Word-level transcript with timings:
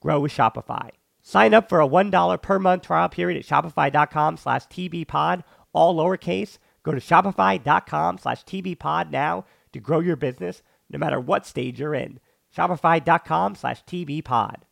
grow 0.00 0.20
with 0.20 0.32
Shopify. 0.32 0.90
Sign 1.22 1.54
up 1.54 1.68
for 1.68 1.80
a 1.80 1.88
$1 1.88 2.42
per 2.42 2.58
month 2.58 2.82
trial 2.82 3.08
period 3.08 3.38
at 3.38 3.46
shopify.com 3.46 4.36
slash 4.38 4.66
tbpod, 4.66 5.44
all 5.72 5.94
lowercase. 5.94 6.58
Go 6.82 6.92
to 6.92 7.00
shopify.com 7.00 8.18
slash 8.18 8.44
tbpod 8.44 9.10
now 9.10 9.44
to 9.72 9.80
grow 9.80 10.00
your 10.00 10.16
business 10.16 10.62
no 10.90 10.98
matter 10.98 11.20
what 11.20 11.46
stage 11.46 11.78
you're 11.78 11.94
in. 11.94 12.18
Shopify.com 12.56 13.54
slash 13.54 13.84
tbpod. 13.84 14.62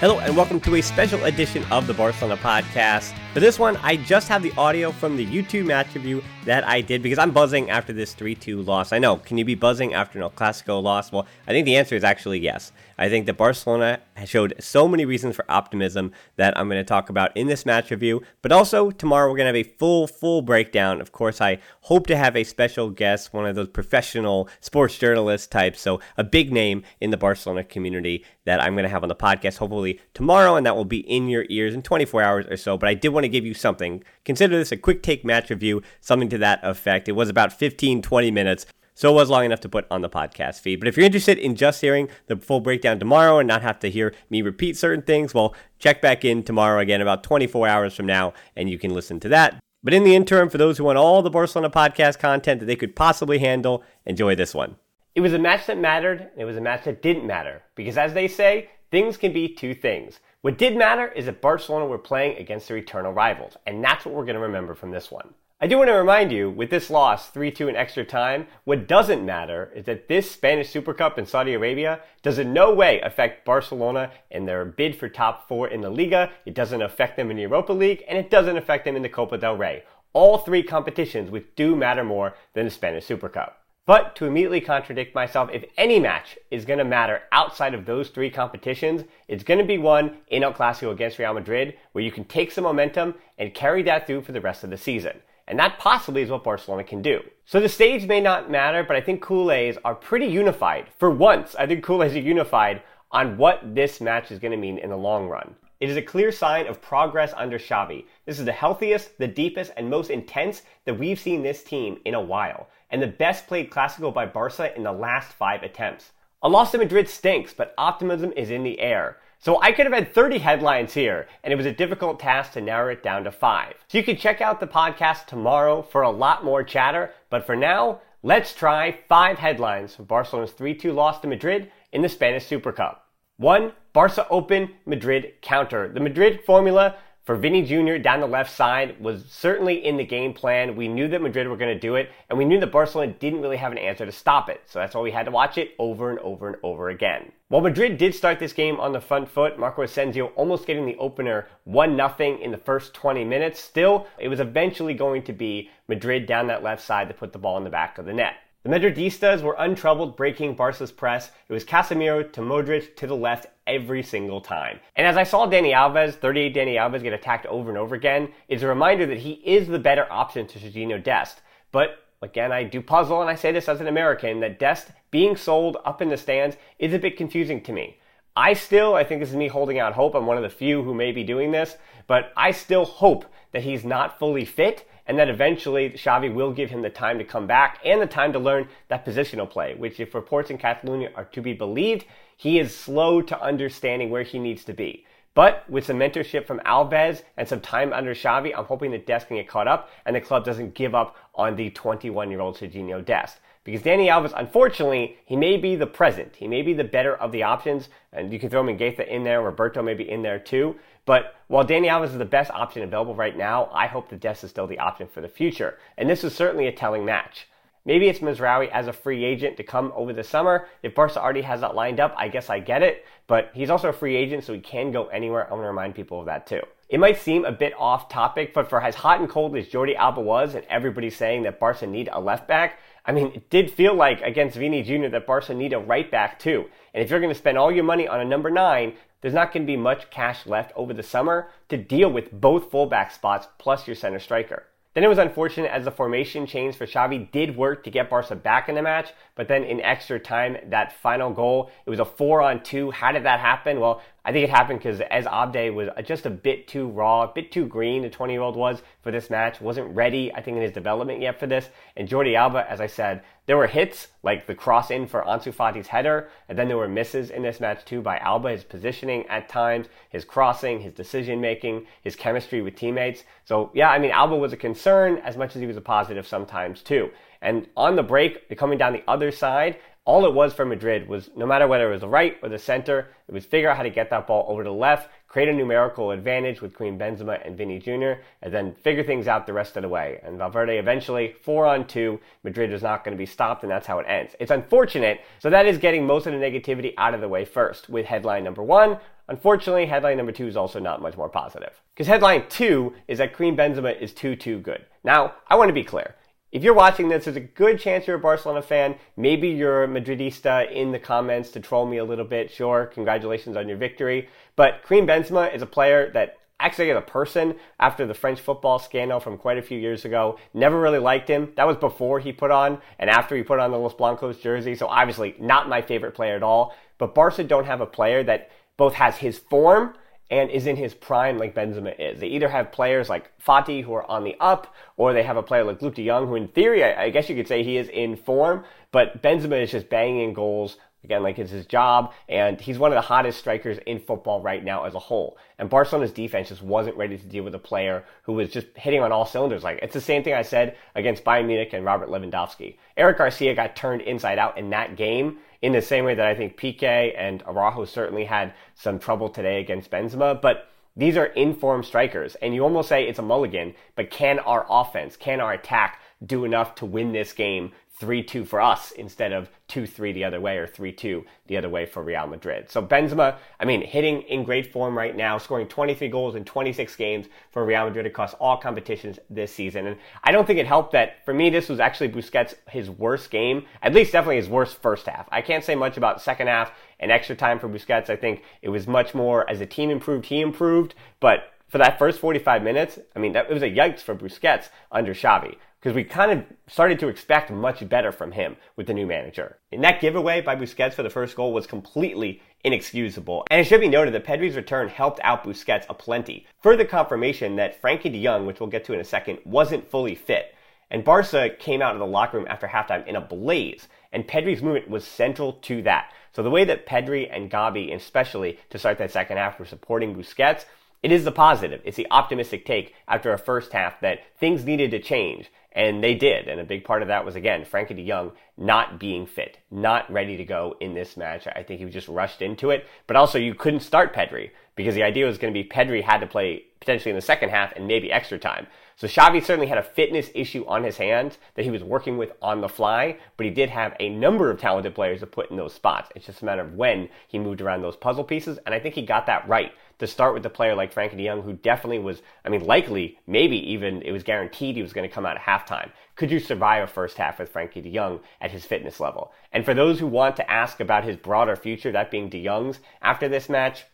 Hello, 0.00 0.20
and 0.20 0.36
welcome 0.36 0.60
to 0.60 0.76
a 0.76 0.80
special 0.80 1.24
edition 1.24 1.64
of 1.72 1.88
the 1.88 1.94
Barcelona 1.94 2.36
podcast. 2.36 3.12
For 3.34 3.40
this 3.40 3.58
one, 3.58 3.76
I 3.82 3.96
just 3.96 4.26
have 4.28 4.42
the 4.42 4.52
audio 4.56 4.90
from 4.90 5.16
the 5.16 5.26
YouTube 5.26 5.66
match 5.66 5.94
review 5.94 6.24
that 6.46 6.66
I 6.66 6.80
did 6.80 7.02
because 7.02 7.18
I'm 7.18 7.30
buzzing 7.30 7.68
after 7.68 7.92
this 7.92 8.14
3 8.14 8.34
2 8.34 8.62
loss. 8.62 8.90
I 8.90 8.98
know, 8.98 9.18
can 9.18 9.36
you 9.36 9.44
be 9.44 9.54
buzzing 9.54 9.92
after 9.92 10.18
an 10.18 10.22
El 10.22 10.30
Clasico 10.30 10.82
loss? 10.82 11.12
Well, 11.12 11.26
I 11.46 11.50
think 11.50 11.66
the 11.66 11.76
answer 11.76 11.94
is 11.94 12.04
actually 12.04 12.40
yes. 12.40 12.72
I 12.96 13.08
think 13.08 13.26
that 13.26 13.36
Barcelona 13.36 14.00
showed 14.24 14.54
so 14.58 14.88
many 14.88 15.04
reasons 15.04 15.36
for 15.36 15.44
optimism 15.48 16.10
that 16.36 16.58
I'm 16.58 16.68
going 16.68 16.80
to 16.80 16.88
talk 16.88 17.10
about 17.10 17.36
in 17.36 17.46
this 17.46 17.64
match 17.64 17.90
review. 17.90 18.22
But 18.42 18.50
also, 18.50 18.90
tomorrow 18.90 19.30
we're 19.30 19.36
going 19.36 19.52
to 19.52 19.58
have 19.58 19.66
a 19.66 19.76
full, 19.76 20.08
full 20.08 20.42
breakdown. 20.42 21.00
Of 21.00 21.12
course, 21.12 21.40
I 21.40 21.58
hope 21.82 22.08
to 22.08 22.16
have 22.16 22.34
a 22.34 22.42
special 22.42 22.90
guest, 22.90 23.32
one 23.32 23.46
of 23.46 23.54
those 23.54 23.68
professional 23.68 24.48
sports 24.60 24.98
journalist 24.98 25.52
types, 25.52 25.80
so 25.80 26.00
a 26.16 26.24
big 26.24 26.50
name 26.50 26.82
in 27.00 27.10
the 27.10 27.16
Barcelona 27.16 27.62
community 27.62 28.24
that 28.46 28.60
I'm 28.60 28.74
going 28.74 28.84
to 28.84 28.88
have 28.88 29.02
on 29.02 29.10
the 29.10 29.14
podcast 29.14 29.58
hopefully 29.58 30.00
tomorrow, 30.14 30.56
and 30.56 30.66
that 30.66 30.74
will 30.74 30.86
be 30.86 31.00
in 31.00 31.28
your 31.28 31.44
ears 31.50 31.74
in 31.74 31.82
24 31.82 32.22
hours 32.22 32.46
or 32.46 32.56
so. 32.56 32.76
But 32.78 32.88
I 32.88 32.94
did 32.94 33.10
want 33.18 33.24
to 33.24 33.28
give 33.28 33.44
you 33.44 33.54
something. 33.54 34.04
Consider 34.24 34.56
this 34.56 34.70
a 34.70 34.76
quick 34.76 35.02
take 35.02 35.24
match 35.24 35.50
review, 35.50 35.82
something 36.00 36.28
to 36.28 36.38
that 36.38 36.60
effect. 36.62 37.08
It 37.08 37.12
was 37.12 37.28
about 37.28 37.52
15, 37.52 38.00
20 38.00 38.30
minutes. 38.30 38.64
So 38.94 39.10
it 39.10 39.14
was 39.14 39.28
long 39.28 39.44
enough 39.44 39.60
to 39.60 39.68
put 39.68 39.86
on 39.90 40.02
the 40.02 40.08
podcast 40.08 40.60
feed. 40.60 40.76
But 40.76 40.88
if 40.88 40.96
you're 40.96 41.06
interested 41.06 41.36
in 41.38 41.56
just 41.56 41.80
hearing 41.80 42.08
the 42.26 42.36
full 42.36 42.60
breakdown 42.60 42.98
tomorrow 42.98 43.38
and 43.38 43.48
not 43.48 43.62
have 43.62 43.80
to 43.80 43.90
hear 43.90 44.14
me 44.30 44.40
repeat 44.42 44.76
certain 44.76 45.02
things, 45.02 45.34
well, 45.34 45.54
check 45.80 46.00
back 46.00 46.24
in 46.24 46.44
tomorrow 46.44 46.80
again 46.80 47.00
about 47.00 47.24
24 47.24 47.66
hours 47.66 47.94
from 47.94 48.06
now 48.06 48.34
and 48.54 48.70
you 48.70 48.78
can 48.78 48.94
listen 48.94 49.18
to 49.20 49.28
that. 49.28 49.58
But 49.82 49.94
in 49.94 50.04
the 50.04 50.14
interim, 50.14 50.48
for 50.48 50.58
those 50.58 50.78
who 50.78 50.84
want 50.84 50.98
all 50.98 51.22
the 51.22 51.30
Barcelona 51.30 51.70
podcast 51.70 52.20
content 52.20 52.60
that 52.60 52.66
they 52.66 52.76
could 52.76 52.94
possibly 52.94 53.38
handle, 53.38 53.82
enjoy 54.06 54.34
this 54.34 54.54
one. 54.54 54.76
It 55.14 55.20
was 55.20 55.32
a 55.32 55.38
match 55.38 55.66
that 55.66 55.78
mattered, 55.78 56.20
and 56.20 56.40
it 56.40 56.44
was 56.44 56.56
a 56.56 56.60
match 56.60 56.84
that 56.84 57.02
didn't 57.02 57.26
matter. 57.26 57.62
Because 57.74 57.96
as 57.96 58.14
they 58.14 58.28
say, 58.28 58.70
things 58.90 59.16
can 59.16 59.32
be 59.32 59.48
two 59.48 59.74
things. 59.74 60.18
What 60.40 60.56
did 60.56 60.76
matter 60.76 61.08
is 61.08 61.26
that 61.26 61.40
Barcelona 61.40 61.86
were 61.86 61.98
playing 61.98 62.38
against 62.38 62.68
their 62.68 62.76
eternal 62.76 63.12
rivals, 63.12 63.56
and 63.66 63.82
that's 63.82 64.04
what 64.04 64.14
we're 64.14 64.24
going 64.24 64.36
to 64.36 64.40
remember 64.40 64.72
from 64.72 64.92
this 64.92 65.10
one. 65.10 65.34
I 65.60 65.66
do 65.66 65.78
want 65.78 65.88
to 65.88 65.94
remind 65.94 66.30
you, 66.30 66.48
with 66.48 66.70
this 66.70 66.90
loss, 66.90 67.32
3-2 67.32 67.68
in 67.68 67.74
extra 67.74 68.04
time, 68.04 68.46
what 68.62 68.86
doesn't 68.86 69.26
matter 69.26 69.72
is 69.74 69.86
that 69.86 70.06
this 70.06 70.30
Spanish 70.30 70.70
Super 70.70 70.94
Cup 70.94 71.18
in 71.18 71.26
Saudi 71.26 71.54
Arabia 71.54 72.02
does 72.22 72.38
in 72.38 72.52
no 72.52 72.72
way 72.72 73.00
affect 73.00 73.44
Barcelona 73.44 74.12
and 74.30 74.46
their 74.46 74.64
bid 74.64 74.94
for 74.94 75.08
top 75.08 75.48
four 75.48 75.66
in 75.66 75.80
the 75.80 75.90
Liga. 75.90 76.30
It 76.46 76.54
doesn't 76.54 76.82
affect 76.82 77.16
them 77.16 77.32
in 77.32 77.36
the 77.36 77.42
Europa 77.42 77.72
League, 77.72 78.04
and 78.06 78.16
it 78.16 78.30
doesn't 78.30 78.56
affect 78.56 78.84
them 78.84 78.94
in 78.94 79.02
the 79.02 79.08
Copa 79.08 79.38
del 79.38 79.56
Rey. 79.56 79.82
All 80.12 80.38
three 80.38 80.62
competitions 80.62 81.32
which 81.32 81.48
do 81.56 81.74
matter 81.74 82.04
more 82.04 82.36
than 82.54 82.64
the 82.64 82.70
Spanish 82.70 83.06
Super 83.06 83.28
Cup. 83.28 83.64
But 83.88 84.16
to 84.16 84.26
immediately 84.26 84.60
contradict 84.60 85.14
myself, 85.14 85.48
if 85.50 85.64
any 85.78 85.98
match 85.98 86.36
is 86.50 86.66
going 86.66 86.78
to 86.78 86.84
matter 86.84 87.22
outside 87.32 87.72
of 87.72 87.86
those 87.86 88.10
three 88.10 88.28
competitions, 88.28 89.04
it's 89.28 89.42
going 89.42 89.60
to 89.60 89.64
be 89.64 89.78
one 89.78 90.18
in 90.28 90.42
El 90.42 90.52
Clasico 90.52 90.92
against 90.92 91.18
Real 91.18 91.32
Madrid 91.32 91.74
where 91.92 92.04
you 92.04 92.12
can 92.12 92.24
take 92.24 92.52
some 92.52 92.64
momentum 92.64 93.14
and 93.38 93.54
carry 93.54 93.82
that 93.84 94.06
through 94.06 94.20
for 94.20 94.32
the 94.32 94.42
rest 94.42 94.62
of 94.62 94.68
the 94.68 94.76
season. 94.76 95.16
And 95.46 95.58
that 95.58 95.78
possibly 95.78 96.20
is 96.20 96.28
what 96.28 96.44
Barcelona 96.44 96.84
can 96.84 97.00
do. 97.00 97.22
So 97.46 97.60
the 97.60 97.68
stage 97.70 98.04
may 98.04 98.20
not 98.20 98.50
matter, 98.50 98.84
but 98.84 98.94
I 98.94 99.00
think 99.00 99.24
Culés 99.24 99.78
are 99.86 99.94
pretty 99.94 100.26
unified. 100.26 100.88
For 100.98 101.10
once, 101.10 101.56
I 101.58 101.66
think 101.66 101.82
Culés 101.82 102.14
are 102.14 102.18
unified 102.18 102.82
on 103.10 103.38
what 103.38 103.74
this 103.74 104.02
match 104.02 104.30
is 104.30 104.38
going 104.38 104.52
to 104.52 104.58
mean 104.58 104.76
in 104.76 104.90
the 104.90 104.98
long 104.98 105.28
run. 105.28 105.54
It 105.80 105.88
is 105.88 105.96
a 105.96 106.02
clear 106.02 106.30
sign 106.30 106.66
of 106.66 106.82
progress 106.82 107.32
under 107.36 107.58
Xavi. 107.58 108.04
This 108.26 108.38
is 108.38 108.44
the 108.44 108.52
healthiest, 108.52 109.16
the 109.16 109.28
deepest, 109.28 109.72
and 109.78 109.88
most 109.88 110.10
intense 110.10 110.60
that 110.84 110.98
we've 110.98 111.18
seen 111.18 111.42
this 111.42 111.62
team 111.62 112.00
in 112.04 112.14
a 112.14 112.20
while, 112.20 112.68
and 112.90 113.02
the 113.02 113.06
best 113.06 113.46
played 113.46 113.70
Clasico 113.70 114.12
by 114.12 114.26
Barca 114.26 114.74
in 114.76 114.82
the 114.82 114.92
last 114.92 115.32
five 115.32 115.62
attempts. 115.62 116.12
A 116.42 116.48
loss 116.48 116.72
to 116.72 116.78
Madrid 116.78 117.08
stinks, 117.08 117.52
but 117.52 117.74
optimism 117.76 118.32
is 118.36 118.50
in 118.50 118.62
the 118.62 118.80
air. 118.80 119.18
So 119.40 119.60
I 119.62 119.72
could 119.72 119.86
have 119.86 119.92
had 119.92 120.12
30 120.12 120.38
headlines 120.38 120.94
here, 120.94 121.28
and 121.42 121.52
it 121.52 121.56
was 121.56 121.66
a 121.66 121.72
difficult 121.72 122.18
task 122.18 122.52
to 122.52 122.60
narrow 122.60 122.92
it 122.92 123.02
down 123.02 123.24
to 123.24 123.30
five. 123.30 123.74
So 123.88 123.98
you 123.98 124.04
can 124.04 124.16
check 124.16 124.40
out 124.40 124.58
the 124.58 124.66
podcast 124.66 125.26
tomorrow 125.26 125.82
for 125.82 126.02
a 126.02 126.10
lot 126.10 126.44
more 126.44 126.64
chatter, 126.64 127.12
but 127.30 127.46
for 127.46 127.54
now, 127.54 128.00
let's 128.22 128.54
try 128.54 128.98
five 129.08 129.38
headlines 129.38 129.94
for 129.94 130.02
Barcelona's 130.02 130.52
3-2 130.52 130.94
loss 130.94 131.20
to 131.20 131.28
Madrid 131.28 131.70
in 131.92 132.02
the 132.02 132.08
Spanish 132.08 132.46
Super 132.46 132.72
Cup. 132.72 133.08
One, 133.36 133.72
Barca 133.92 134.26
open, 134.30 134.70
Madrid 134.86 135.34
counter. 135.42 135.88
The 135.88 136.00
Madrid 136.00 136.40
formula 136.44 136.96
for 137.28 137.36
Vini 137.36 137.60
Jr. 137.60 137.98
down 137.98 138.20
the 138.20 138.26
left 138.26 138.50
side 138.50 138.98
was 138.98 139.22
certainly 139.28 139.84
in 139.84 139.98
the 139.98 140.02
game 140.02 140.32
plan. 140.32 140.74
We 140.74 140.88
knew 140.88 141.08
that 141.08 141.20
Madrid 141.20 141.46
were 141.46 141.58
going 141.58 141.74
to 141.74 141.78
do 141.78 141.96
it, 141.96 142.10
and 142.30 142.38
we 142.38 142.46
knew 142.46 142.58
that 142.58 142.72
Barcelona 142.72 143.12
didn't 143.12 143.42
really 143.42 143.58
have 143.58 143.70
an 143.70 143.76
answer 143.76 144.06
to 144.06 144.12
stop 144.12 144.48
it. 144.48 144.62
So 144.64 144.78
that's 144.78 144.94
why 144.94 145.02
we 145.02 145.10
had 145.10 145.26
to 145.26 145.30
watch 145.30 145.58
it 145.58 145.74
over 145.78 146.08
and 146.08 146.18
over 146.20 146.48
and 146.48 146.56
over 146.62 146.88
again. 146.88 147.30
While 147.48 147.60
Madrid 147.60 147.98
did 147.98 148.14
start 148.14 148.38
this 148.38 148.54
game 148.54 148.80
on 148.80 148.92
the 148.92 149.00
front 149.02 149.28
foot, 149.28 149.58
Marco 149.58 149.82
Asensio 149.82 150.28
almost 150.36 150.66
getting 150.66 150.86
the 150.86 150.96
opener 150.96 151.48
1-0 151.68 152.40
in 152.40 152.50
the 152.50 152.56
first 152.56 152.94
20 152.94 153.24
minutes. 153.24 153.60
Still, 153.60 154.06
it 154.18 154.28
was 154.28 154.40
eventually 154.40 154.94
going 154.94 155.22
to 155.24 155.34
be 155.34 155.68
Madrid 155.86 156.24
down 156.24 156.46
that 156.46 156.62
left 156.62 156.82
side 156.82 157.08
to 157.08 157.14
put 157.14 157.34
the 157.34 157.38
ball 157.38 157.58
in 157.58 157.64
the 157.64 157.68
back 157.68 157.98
of 157.98 158.06
the 158.06 158.14
net. 158.14 158.36
The 158.64 158.70
Madridistas 158.70 159.40
were 159.40 159.54
untroubled 159.56 160.16
breaking 160.16 160.56
Barca's 160.56 160.90
press. 160.90 161.30
It 161.48 161.52
was 161.52 161.64
Casemiro 161.64 162.32
to 162.32 162.40
Modric 162.40 162.96
to 162.96 163.06
the 163.06 163.14
left 163.14 163.46
every 163.68 164.02
single 164.02 164.40
time. 164.40 164.80
And 164.96 165.06
as 165.06 165.16
I 165.16 165.22
saw 165.22 165.46
Dani 165.46 165.72
Alves, 165.72 166.14
38 166.14 166.56
Dani 166.56 166.74
Alves, 166.74 167.04
get 167.04 167.12
attacked 167.12 167.46
over 167.46 167.68
and 167.68 167.78
over 167.78 167.94
again, 167.94 168.32
it's 168.48 168.64
a 168.64 168.66
reminder 168.66 169.06
that 169.06 169.18
he 169.18 169.34
is 169.44 169.68
the 169.68 169.78
better 169.78 170.08
option 170.10 170.48
to 170.48 170.58
Sergiño 170.58 171.00
Dest. 171.00 171.40
But 171.70 172.04
again, 172.20 172.50
I 172.50 172.64
do 172.64 172.82
puzzle, 172.82 173.20
and 173.20 173.30
I 173.30 173.36
say 173.36 173.52
this 173.52 173.68
as 173.68 173.80
an 173.80 173.86
American, 173.86 174.40
that 174.40 174.58
Dest 174.58 174.88
being 175.12 175.36
sold 175.36 175.76
up 175.84 176.02
in 176.02 176.08
the 176.08 176.16
stands 176.16 176.56
is 176.80 176.92
a 176.92 176.98
bit 176.98 177.16
confusing 177.16 177.62
to 177.62 177.72
me. 177.72 177.98
I 178.34 178.54
still, 178.54 178.94
I 178.94 179.04
think 179.04 179.20
this 179.20 179.30
is 179.30 179.36
me 179.36 179.46
holding 179.46 179.78
out 179.78 179.94
hope. 179.94 180.16
I'm 180.16 180.26
one 180.26 180.36
of 180.36 180.42
the 180.42 180.50
few 180.50 180.82
who 180.82 180.94
may 180.94 181.12
be 181.12 181.22
doing 181.22 181.52
this, 181.52 181.76
but 182.08 182.32
I 182.36 182.50
still 182.50 182.84
hope 182.84 183.24
that 183.52 183.62
he's 183.62 183.84
not 183.84 184.18
fully 184.18 184.44
fit 184.44 184.88
and 185.08 185.18
that 185.18 185.28
eventually 185.28 185.90
Xavi 185.90 186.32
will 186.32 186.52
give 186.52 186.70
him 186.70 186.82
the 186.82 186.90
time 186.90 187.18
to 187.18 187.24
come 187.24 187.46
back 187.46 187.80
and 187.84 188.00
the 188.00 188.06
time 188.06 188.32
to 188.34 188.38
learn 188.38 188.68
that 188.88 189.04
positional 189.04 189.48
play, 189.48 189.74
which 189.74 189.98
if 189.98 190.14
reports 190.14 190.50
in 190.50 190.58
Catalonia 190.58 191.10
are 191.16 191.24
to 191.24 191.40
be 191.40 191.54
believed, 191.54 192.04
he 192.36 192.58
is 192.58 192.76
slow 192.76 193.20
to 193.22 193.42
understanding 193.42 194.10
where 194.10 194.22
he 194.22 194.38
needs 194.38 194.64
to 194.64 194.74
be. 194.74 195.04
But 195.34 195.68
with 195.70 195.86
some 195.86 195.98
mentorship 195.98 196.46
from 196.46 196.60
Alves 196.60 197.22
and 197.36 197.48
some 197.48 197.60
time 197.60 197.92
under 197.92 198.14
Xavi, 198.14 198.52
I'm 198.56 198.64
hoping 198.64 198.90
that 198.90 199.06
Dest 199.06 199.28
can 199.28 199.36
get 199.36 199.48
caught 199.48 199.68
up 199.68 199.88
and 200.04 200.14
the 200.14 200.20
club 200.20 200.44
doesn't 200.44 200.74
give 200.74 200.94
up 200.94 201.16
on 201.34 201.56
the 201.56 201.70
21 201.70 202.30
year 202.30 202.40
old 202.40 202.58
Sergiño 202.58 203.04
Dest. 203.04 203.38
Because 203.64 203.82
Dani 203.82 204.06
Alves, 204.06 204.32
unfortunately, 204.34 205.18
he 205.26 205.36
may 205.36 205.56
be 205.56 205.76
the 205.76 205.86
present. 205.86 206.34
He 206.34 206.48
may 206.48 206.62
be 206.62 206.72
the 206.72 206.84
better 206.84 207.14
of 207.16 207.32
the 207.32 207.42
options. 207.42 207.88
And 208.12 208.32
you 208.32 208.38
can 208.38 208.48
throw 208.50 208.64
Mingueza 208.64 209.06
in 209.06 209.24
there, 209.24 209.42
Roberto 209.42 209.82
may 209.82 209.94
be 209.94 210.08
in 210.08 210.22
there 210.22 210.38
too. 210.38 210.74
But 211.08 211.36
while 211.46 211.64
Dani 211.64 211.86
Alves 211.86 212.10
is 212.10 212.18
the 212.18 212.26
best 212.26 212.50
option 212.50 212.82
available 212.82 213.14
right 213.14 213.34
now, 213.34 213.70
I 213.72 213.86
hope 213.86 214.10
that 214.10 214.20
Dest 214.20 214.44
is 214.44 214.50
still 214.50 214.66
the 214.66 214.78
option 214.78 215.08
for 215.08 215.22
the 215.22 215.28
future. 215.28 215.78
And 215.96 216.06
this 216.06 216.22
is 216.22 216.34
certainly 216.34 216.66
a 216.66 216.72
telling 216.72 217.06
match. 217.06 217.48
Maybe 217.86 218.08
it's 218.08 218.18
Mazraoui 218.18 218.68
as 218.68 218.88
a 218.88 218.92
free 218.92 219.24
agent 219.24 219.56
to 219.56 219.62
come 219.62 219.90
over 219.96 220.12
the 220.12 220.22
summer. 220.22 220.68
If 220.82 220.94
Barca 220.94 221.18
already 221.18 221.40
has 221.40 221.62
that 221.62 221.74
lined 221.74 221.98
up, 221.98 222.14
I 222.18 222.28
guess 222.28 222.50
I 222.50 222.58
get 222.58 222.82
it. 222.82 223.06
But 223.26 223.52
he's 223.54 223.70
also 223.70 223.88
a 223.88 223.92
free 223.94 224.16
agent, 224.16 224.44
so 224.44 224.52
he 224.52 224.60
can 224.60 224.92
go 224.92 225.06
anywhere. 225.06 225.46
I 225.46 225.54
want 225.54 225.62
to 225.62 225.68
remind 225.68 225.94
people 225.94 226.20
of 226.20 226.26
that 226.26 226.46
too. 226.46 226.60
It 226.90 227.00
might 227.00 227.16
seem 227.16 227.46
a 227.46 227.52
bit 227.52 227.72
off 227.78 228.10
topic, 228.10 228.52
but 228.52 228.68
for 228.68 228.82
as 228.82 228.94
hot 228.94 229.20
and 229.20 229.30
cold 229.30 229.56
as 229.56 229.66
Jordi 229.66 229.96
Alba 229.96 230.20
was, 230.20 230.54
and 230.54 230.66
everybody 230.68 231.08
saying 231.08 231.44
that 231.44 231.58
Barca 231.58 231.86
need 231.86 232.10
a 232.12 232.20
left 232.20 232.46
back, 232.46 232.80
I 233.06 233.12
mean, 233.12 233.32
it 233.34 233.48
did 233.48 233.70
feel 233.70 233.94
like 233.94 234.20
against 234.20 234.58
Vini 234.58 234.82
Jr. 234.82 235.08
that 235.08 235.26
Barca 235.26 235.54
need 235.54 235.72
a 235.72 235.78
right 235.78 236.10
back 236.10 236.38
too. 236.38 236.66
And 236.92 237.02
if 237.02 237.08
you're 237.08 237.20
going 237.20 237.32
to 237.32 237.38
spend 237.38 237.56
all 237.56 237.72
your 237.72 237.84
money 237.84 238.06
on 238.06 238.20
a 238.20 238.24
number 238.26 238.50
nine, 238.50 238.92
there's 239.20 239.34
not 239.34 239.52
going 239.52 239.64
to 239.64 239.70
be 239.70 239.76
much 239.76 240.10
cash 240.10 240.46
left 240.46 240.72
over 240.76 240.94
the 240.94 241.02
summer 241.02 241.50
to 241.68 241.76
deal 241.76 242.10
with 242.10 242.32
both 242.32 242.70
fullback 242.70 243.12
spots 243.12 243.48
plus 243.58 243.86
your 243.86 243.96
center 243.96 244.18
striker. 244.18 244.66
Then 244.94 245.04
it 245.04 245.08
was 245.08 245.18
unfortunate 245.18 245.70
as 245.70 245.84
the 245.84 245.92
formation 245.92 246.46
change 246.46 246.74
for 246.74 246.86
Xavi 246.86 247.30
did 247.30 247.56
work 247.56 247.84
to 247.84 247.90
get 247.90 248.10
Barca 248.10 248.34
back 248.34 248.68
in 248.68 248.74
the 248.74 248.82
match, 248.82 249.10
but 249.36 249.46
then 249.46 249.62
in 249.62 249.80
extra 249.80 250.18
time, 250.18 250.56
that 250.70 250.92
final 251.00 251.30
goal, 251.30 251.70
it 251.86 251.90
was 251.90 252.00
a 252.00 252.04
four 252.04 252.42
on 252.42 252.62
two. 252.62 252.90
How 252.90 253.12
did 253.12 253.24
that 253.24 253.38
happen? 253.38 253.78
Well, 253.78 254.02
I 254.28 254.32
think 254.32 254.44
it 254.44 254.50
happened 254.50 254.80
because 254.80 255.00
as 255.00 255.24
Abde 255.24 255.74
was 255.74 255.88
uh, 255.96 256.02
just 256.02 256.26
a 256.26 256.30
bit 256.30 256.68
too 256.68 256.86
raw, 256.86 257.22
a 257.22 257.32
bit 257.32 257.50
too 257.50 257.64
green, 257.64 258.02
the 258.02 258.10
20 258.10 258.34
year 258.34 258.42
old 258.42 258.56
was 258.56 258.82
for 259.00 259.10
this 259.10 259.30
match, 259.30 259.58
wasn't 259.58 259.96
ready, 259.96 260.30
I 260.34 260.42
think, 260.42 260.58
in 260.58 260.62
his 260.62 260.72
development 260.72 261.22
yet 261.22 261.40
for 261.40 261.46
this. 261.46 261.70
And 261.96 262.06
Jordi 262.06 262.36
Alba, 262.36 262.70
as 262.70 262.78
I 262.78 262.88
said, 262.88 263.22
there 263.46 263.56
were 263.56 263.66
hits 263.66 264.08
like 264.22 264.46
the 264.46 264.54
cross 264.54 264.90
in 264.90 265.06
for 265.06 265.22
Ansu 265.22 265.54
Fati's 265.54 265.86
header, 265.86 266.28
and 266.46 266.58
then 266.58 266.68
there 266.68 266.76
were 266.76 266.88
misses 266.88 267.30
in 267.30 267.40
this 267.40 267.58
match 267.58 267.86
too 267.86 268.02
by 268.02 268.18
Alba, 268.18 268.50
his 268.50 268.64
positioning 268.64 269.26
at 269.28 269.48
times, 269.48 269.86
his 270.10 270.26
crossing, 270.26 270.80
his 270.80 270.92
decision 270.92 271.40
making, 271.40 271.86
his 272.02 272.14
chemistry 272.14 272.60
with 272.60 272.76
teammates. 272.76 273.24
So, 273.46 273.70
yeah, 273.72 273.88
I 273.88 273.98
mean, 273.98 274.10
Alba 274.10 274.36
was 274.36 274.52
a 274.52 274.58
concern 274.58 275.22
as 275.24 275.38
much 275.38 275.56
as 275.56 275.60
he 275.62 275.66
was 275.66 275.78
a 275.78 275.80
positive 275.80 276.26
sometimes 276.26 276.82
too. 276.82 277.08
And 277.40 277.66
on 277.78 277.96
the 277.96 278.02
break, 278.02 278.54
coming 278.58 278.76
down 278.76 278.92
the 278.92 279.04
other 279.08 279.30
side, 279.30 279.78
all 280.08 280.24
it 280.24 280.32
was 280.32 280.54
for 280.54 280.64
Madrid 280.64 281.06
was 281.06 281.28
no 281.36 281.44
matter 281.44 281.68
whether 281.68 281.86
it 281.86 281.92
was 281.92 282.00
the 282.00 282.08
right 282.08 282.38
or 282.42 282.48
the 282.48 282.58
center, 282.58 283.10
it 283.28 283.34
was 283.34 283.44
figure 283.44 283.68
out 283.68 283.76
how 283.76 283.82
to 283.82 283.90
get 283.90 284.08
that 284.08 284.26
ball 284.26 284.46
over 284.48 284.64
to 284.64 284.70
the 284.70 284.74
left, 284.74 285.10
create 285.28 285.50
a 285.50 285.52
numerical 285.52 286.12
advantage 286.12 286.62
with 286.62 286.74
Karim 286.74 286.98
Benzema 286.98 287.46
and 287.46 287.58
Vini 287.58 287.78
Jr., 287.78 288.22
and 288.40 288.50
then 288.50 288.74
figure 288.74 289.04
things 289.04 289.28
out 289.28 289.46
the 289.46 289.52
rest 289.52 289.76
of 289.76 289.82
the 289.82 289.88
way. 289.90 290.18
And 290.22 290.38
Valverde 290.38 290.78
eventually, 290.78 291.34
four 291.42 291.66
on 291.66 291.86
two, 291.86 292.18
Madrid 292.42 292.72
is 292.72 292.82
not 292.82 293.04
going 293.04 293.14
to 293.14 293.18
be 293.18 293.26
stopped, 293.26 293.64
and 293.64 293.70
that's 293.70 293.86
how 293.86 293.98
it 293.98 294.06
ends. 294.08 294.34
It's 294.40 294.50
unfortunate, 294.50 295.20
so 295.40 295.50
that 295.50 295.66
is 295.66 295.76
getting 295.76 296.06
most 296.06 296.26
of 296.26 296.32
the 296.32 296.38
negativity 296.38 296.94
out 296.96 297.12
of 297.12 297.20
the 297.20 297.28
way 297.28 297.44
first 297.44 297.90
with 297.90 298.06
headline 298.06 298.44
number 298.44 298.62
one. 298.62 298.96
Unfortunately, 299.28 299.84
headline 299.84 300.16
number 300.16 300.32
two 300.32 300.46
is 300.46 300.56
also 300.56 300.80
not 300.80 301.02
much 301.02 301.18
more 301.18 301.28
positive. 301.28 301.82
Because 301.92 302.06
headline 302.06 302.48
two 302.48 302.94
is 303.08 303.18
that 303.18 303.36
Karim 303.36 303.58
Benzema 303.58 304.00
is 304.00 304.14
too, 304.14 304.36
too 304.36 304.58
good. 304.60 304.86
Now, 305.04 305.34
I 305.48 305.56
want 305.56 305.68
to 305.68 305.74
be 305.74 305.84
clear. 305.84 306.14
If 306.50 306.64
you're 306.64 306.74
watching 306.74 307.08
this, 307.08 307.26
there's 307.26 307.36
a 307.36 307.40
good 307.40 307.78
chance 307.78 308.06
you're 308.06 308.16
a 308.16 308.20
Barcelona 308.20 308.62
fan. 308.62 308.96
Maybe 309.18 309.48
you're 309.48 309.84
a 309.84 309.88
Madridista 309.88 310.70
in 310.72 310.92
the 310.92 310.98
comments 310.98 311.50
to 311.50 311.60
troll 311.60 311.84
me 311.84 311.98
a 311.98 312.04
little 312.04 312.24
bit. 312.24 312.50
Sure, 312.50 312.86
congratulations 312.86 313.54
on 313.54 313.68
your 313.68 313.76
victory. 313.76 314.28
But 314.56 314.82
Karim 314.82 315.06
Benzema 315.06 315.54
is 315.54 315.60
a 315.60 315.66
player 315.66 316.10
that 316.12 316.38
actually 316.58 316.90
as 316.90 316.96
a 316.96 317.02
person 317.02 317.54
after 317.78 318.06
the 318.06 318.14
French 318.14 318.40
football 318.40 318.78
scandal 318.78 319.20
from 319.20 319.36
quite 319.36 319.58
a 319.58 319.62
few 319.62 319.78
years 319.78 320.06
ago. 320.06 320.38
Never 320.54 320.80
really 320.80 320.98
liked 320.98 321.28
him. 321.28 321.52
That 321.56 321.66
was 321.66 321.76
before 321.76 322.18
he 322.18 322.32
put 322.32 322.50
on 322.50 322.80
and 322.98 323.10
after 323.10 323.36
he 323.36 323.42
put 323.42 323.60
on 323.60 323.70
the 323.70 323.78
Los 323.78 323.94
Blancos 323.94 324.38
jersey. 324.38 324.74
So 324.74 324.86
obviously 324.86 325.34
not 325.38 325.68
my 325.68 325.82
favorite 325.82 326.14
player 326.14 326.34
at 326.34 326.42
all. 326.42 326.74
But 326.96 327.14
Barca 327.14 327.44
don't 327.44 327.66
have 327.66 327.82
a 327.82 327.86
player 327.86 328.24
that 328.24 328.50
both 328.78 328.94
has 328.94 329.18
his 329.18 329.38
form 329.38 329.94
and 330.30 330.50
is 330.50 330.66
in 330.66 330.76
his 330.76 330.94
prime 330.94 331.38
like 331.38 331.54
Benzema 331.54 331.98
is. 331.98 332.20
They 332.20 332.28
either 332.28 332.48
have 332.48 332.72
players 332.72 333.08
like 333.08 333.30
Fati 333.38 333.82
who 333.82 333.94
are 333.94 334.08
on 334.10 334.24
the 334.24 334.36
up, 334.40 334.74
or 334.96 335.12
they 335.12 335.22
have 335.22 335.36
a 335.36 335.42
player 335.42 335.64
like 335.64 335.80
Luuk 335.80 335.94
de 335.94 336.06
Jong 336.06 336.26
who 336.26 336.34
in 336.34 336.48
theory, 336.48 336.84
I, 336.84 337.04
I 337.04 337.10
guess 337.10 337.28
you 337.28 337.36
could 337.36 337.48
say 337.48 337.62
he 337.62 337.76
is 337.76 337.88
in 337.88 338.16
form, 338.16 338.64
but 338.92 339.22
Benzema 339.22 339.62
is 339.62 339.70
just 339.70 339.88
banging 339.88 340.20
in 340.20 340.32
goals 340.34 340.76
Again, 341.04 341.22
like 341.22 341.38
it's 341.38 341.52
his 341.52 341.64
job, 341.64 342.12
and 342.28 342.60
he's 342.60 342.78
one 342.78 342.90
of 342.90 342.96
the 342.96 343.02
hottest 343.02 343.38
strikers 343.38 343.78
in 343.86 344.00
football 344.00 344.40
right 344.42 344.62
now 344.62 344.84
as 344.84 344.94
a 344.94 344.98
whole. 344.98 345.38
And 345.56 345.70
Barcelona's 345.70 346.10
defense 346.10 346.48
just 346.48 346.62
wasn't 346.62 346.96
ready 346.96 347.16
to 347.16 347.24
deal 347.24 347.44
with 347.44 347.54
a 347.54 347.58
player 347.58 348.04
who 348.24 348.32
was 348.32 348.50
just 348.50 348.66
hitting 348.74 349.00
on 349.00 349.12
all 349.12 349.24
cylinders. 349.24 349.62
Like 349.62 349.78
it's 349.80 349.94
the 349.94 350.00
same 350.00 350.24
thing 350.24 350.34
I 350.34 350.42
said 350.42 350.76
against 350.96 351.24
Bayern 351.24 351.46
Munich 351.46 351.72
and 351.72 351.84
Robert 351.84 352.08
Lewandowski. 352.08 352.78
Eric 352.96 353.18
Garcia 353.18 353.54
got 353.54 353.76
turned 353.76 354.02
inside 354.02 354.38
out 354.38 354.58
in 354.58 354.70
that 354.70 354.96
game 354.96 355.38
in 355.62 355.72
the 355.72 355.82
same 355.82 356.04
way 356.04 356.14
that 356.14 356.26
I 356.26 356.34
think 356.34 356.56
Piqué 356.56 357.14
and 357.16 357.42
Araujo 357.46 357.84
certainly 357.84 358.24
had 358.24 358.54
some 358.74 358.98
trouble 358.98 359.28
today 359.28 359.60
against 359.60 359.90
Benzema, 359.90 360.40
but 360.40 360.68
these 360.96 361.16
are 361.16 361.26
informed 361.26 361.84
strikers, 361.84 362.34
and 362.36 362.54
you 362.54 362.62
almost 362.62 362.88
say 362.88 363.06
it's 363.06 363.20
a 363.20 363.22
mulligan, 363.22 363.74
but 363.94 364.10
can 364.10 364.40
our 364.40 364.66
offense, 364.68 365.16
can 365.16 365.40
our 365.40 365.52
attack 365.52 366.00
do 366.24 366.44
enough 366.44 366.74
to 366.76 366.86
win 366.86 367.12
this 367.12 367.32
game 367.32 367.72
3 368.00 368.22
2 368.22 368.44
for 368.44 368.60
us 368.60 368.90
instead 368.92 369.32
of 369.32 369.48
2 369.68 369.86
3 369.86 370.12
the 370.12 370.24
other 370.24 370.40
way 370.40 370.56
or 370.56 370.66
3 370.66 370.90
2 370.92 371.24
the 371.46 371.56
other 371.56 371.68
way 371.68 371.86
for 371.86 372.02
Real 372.02 372.26
Madrid. 372.26 372.70
So 372.70 372.82
Benzema, 372.82 373.36
I 373.60 373.64
mean, 373.64 373.82
hitting 373.82 374.22
in 374.22 374.42
great 374.42 374.72
form 374.72 374.96
right 374.96 375.16
now, 375.16 375.38
scoring 375.38 375.68
23 375.68 376.08
goals 376.08 376.34
in 376.34 376.44
26 376.44 376.96
games 376.96 377.26
for 377.52 377.64
Real 377.64 377.84
Madrid 377.84 378.06
across 378.06 378.34
all 378.34 378.56
competitions 378.56 379.18
this 379.30 379.54
season. 379.54 379.86
And 379.86 379.96
I 380.24 380.32
don't 380.32 380.46
think 380.46 380.58
it 380.58 380.66
helped 380.66 380.92
that 380.92 381.24
for 381.24 381.34
me, 381.34 381.50
this 381.50 381.68
was 381.68 381.80
actually 381.80 382.08
Busquets' 382.08 382.54
his 382.68 382.90
worst 382.90 383.30
game, 383.30 383.66
at 383.82 383.94
least 383.94 384.12
definitely 384.12 384.36
his 384.36 384.48
worst 384.48 384.80
first 384.80 385.06
half. 385.06 385.28
I 385.30 385.42
can't 385.42 385.64
say 385.64 385.74
much 385.74 385.96
about 385.96 386.20
second 386.22 386.48
half 386.48 386.72
and 386.98 387.12
extra 387.12 387.36
time 387.36 387.58
for 387.58 387.68
Busquets. 387.68 388.10
I 388.10 388.16
think 388.16 388.42
it 388.62 388.70
was 388.70 388.86
much 388.86 389.14
more 389.14 389.48
as 389.48 389.58
the 389.58 389.66
team 389.66 389.90
improved, 389.90 390.26
he 390.26 390.40
improved. 390.40 390.94
But 391.20 391.52
for 391.68 391.78
that 391.78 391.98
first 391.98 392.18
45 392.18 392.62
minutes, 392.62 392.98
I 393.14 393.18
mean, 393.18 393.32
that, 393.34 393.50
it 393.50 393.54
was 393.54 393.62
a 393.62 393.70
yikes 393.70 394.00
for 394.00 394.14
Busquets 394.14 394.70
under 394.90 395.14
Xavi 395.14 395.56
because 395.80 395.94
we 395.94 396.04
kind 396.04 396.32
of 396.32 396.44
started 396.66 396.98
to 396.98 397.08
expect 397.08 397.50
much 397.50 397.88
better 397.88 398.10
from 398.10 398.32
him 398.32 398.56
with 398.76 398.86
the 398.86 398.94
new 398.94 399.06
manager. 399.06 399.58
And 399.70 399.84
that 399.84 400.00
giveaway 400.00 400.40
by 400.40 400.56
Busquets 400.56 400.94
for 400.94 401.02
the 401.02 401.10
first 401.10 401.36
goal 401.36 401.52
was 401.52 401.66
completely 401.66 402.42
inexcusable. 402.64 403.44
And 403.50 403.60
it 403.60 403.64
should 403.64 403.80
be 403.80 403.88
noted 403.88 404.14
that 404.14 404.26
Pedri's 404.26 404.56
return 404.56 404.88
helped 404.88 405.20
out 405.22 405.44
Busquets 405.44 405.86
a 405.88 405.94
plenty. 405.94 406.46
Further 406.62 406.84
confirmation 406.84 407.56
that 407.56 407.80
Frenkie 407.80 408.12
de 408.12 408.22
Jong, 408.22 408.46
which 408.46 408.58
we'll 408.58 408.68
get 408.68 408.84
to 408.86 408.92
in 408.92 409.00
a 409.00 409.04
second, 409.04 409.38
wasn't 409.44 409.88
fully 409.88 410.16
fit. 410.16 410.54
And 410.90 411.04
Barca 411.04 411.50
came 411.58 411.82
out 411.82 411.94
of 411.94 412.00
the 412.00 412.06
locker 412.06 412.38
room 412.38 412.46
after 412.48 412.66
halftime 412.66 413.06
in 413.06 413.14
a 413.14 413.20
blaze, 413.20 413.88
and 414.10 414.26
Pedri's 414.26 414.62
movement 414.62 414.88
was 414.88 415.04
central 415.04 415.52
to 415.52 415.82
that. 415.82 416.12
So 416.32 416.42
the 416.42 416.50
way 416.50 416.64
that 416.64 416.86
Pedri 416.86 417.28
and 417.30 417.50
Gavi, 417.50 417.94
especially 417.94 418.58
to 418.70 418.78
start 418.78 418.98
that 418.98 419.10
second 419.10 419.36
half, 419.36 419.58
were 419.58 419.66
supporting 419.66 420.14
Busquets, 420.14 420.64
it 421.02 421.12
is 421.12 421.24
the 421.24 421.32
positive. 421.32 421.80
It's 421.84 421.96
the 421.96 422.08
optimistic 422.10 422.64
take 422.64 422.94
after 423.06 423.32
a 423.32 423.38
first 423.38 423.72
half 423.72 424.00
that 424.00 424.20
things 424.38 424.64
needed 424.64 424.90
to 424.92 425.00
change. 425.00 425.50
And 425.72 426.02
they 426.02 426.14
did. 426.14 426.48
And 426.48 426.60
a 426.60 426.64
big 426.64 426.82
part 426.82 427.02
of 427.02 427.08
that 427.08 427.24
was, 427.24 427.36
again, 427.36 427.64
Frenkie 427.64 427.94
de 427.94 428.06
Jong 428.06 428.32
not 428.56 428.98
being 428.98 429.26
fit, 429.26 429.58
not 429.70 430.10
ready 430.12 430.36
to 430.36 430.44
go 430.44 430.76
in 430.80 430.94
this 430.94 431.16
match. 431.16 431.46
I 431.46 431.62
think 431.62 431.78
he 431.78 431.84
was 431.84 431.94
just 431.94 432.08
rushed 432.08 432.42
into 432.42 432.70
it. 432.70 432.86
But 433.06 433.16
also, 433.16 433.38
you 433.38 433.54
couldn't 433.54 433.80
start 433.80 434.14
Pedri 434.14 434.50
because 434.74 434.96
the 434.96 435.04
idea 435.04 435.26
was 435.26 435.38
going 435.38 435.52
to 435.52 435.62
be 435.62 435.68
Pedri 435.68 436.02
had 436.02 436.18
to 436.18 436.26
play 436.26 436.64
potentially 436.80 437.10
in 437.10 437.16
the 437.16 437.22
second 437.22 437.50
half 437.50 437.72
and 437.76 437.86
maybe 437.86 438.10
extra 438.10 438.38
time. 438.38 438.66
So 438.96 439.06
Xavi 439.06 439.44
certainly 439.44 439.68
had 439.68 439.78
a 439.78 439.82
fitness 439.82 440.30
issue 440.34 440.64
on 440.66 440.82
his 440.82 440.96
hands 440.96 441.38
that 441.54 441.64
he 441.64 441.70
was 441.70 441.84
working 441.84 442.18
with 442.18 442.32
on 442.42 442.60
the 442.60 442.68
fly, 442.68 443.18
but 443.36 443.46
he 443.46 443.50
did 443.50 443.70
have 443.70 443.94
a 444.00 444.08
number 444.08 444.50
of 444.50 444.60
talented 444.60 444.96
players 444.96 445.20
to 445.20 445.26
put 445.26 445.52
in 445.52 445.56
those 445.56 445.72
spots. 445.72 446.10
It's 446.16 446.26
just 446.26 446.42
a 446.42 446.44
matter 446.44 446.62
of 446.62 446.74
when 446.74 447.08
he 447.28 447.38
moved 447.38 447.60
around 447.60 447.82
those 447.82 447.94
puzzle 447.94 448.24
pieces, 448.24 448.58
and 448.66 448.74
I 448.74 448.80
think 448.80 448.96
he 448.96 449.02
got 449.02 449.26
that 449.26 449.48
right 449.48 449.70
to 449.98 450.06
start 450.06 450.34
with 450.34 450.46
a 450.46 450.50
player 450.50 450.74
like 450.74 450.94
Frenkie 450.94 451.16
de 451.16 451.26
Jong, 451.26 451.42
who 451.42 451.52
definitely 451.52 451.98
was, 451.98 452.22
I 452.44 452.48
mean, 452.48 452.64
likely, 452.64 453.18
maybe 453.26 453.56
even 453.72 454.02
it 454.02 454.12
was 454.12 454.22
guaranteed 454.22 454.76
he 454.76 454.82
was 454.82 454.92
going 454.92 455.08
to 455.08 455.14
come 455.14 455.26
out 455.26 455.36
at 455.36 455.42
halftime. 455.42 455.90
Could 456.14 456.30
you 456.30 456.38
survive 456.40 456.84
a 456.84 456.86
first 456.86 457.16
half 457.16 457.38
with 457.38 457.52
Frenkie 457.52 457.82
de 457.82 457.92
Jong 457.92 458.20
at 458.40 458.50
his 458.50 458.64
fitness 458.64 459.00
level? 459.00 459.32
And 459.52 459.64
for 459.64 459.74
those 459.74 459.98
who 459.98 460.06
want 460.06 460.36
to 460.36 460.50
ask 460.50 460.80
about 460.80 461.04
his 461.04 461.16
broader 461.16 461.56
future, 461.56 461.92
that 461.92 462.10
being 462.10 462.28
de 462.28 462.44
Jong's 462.44 462.78
after 463.02 463.28
this 463.28 463.48
match, 463.48 463.84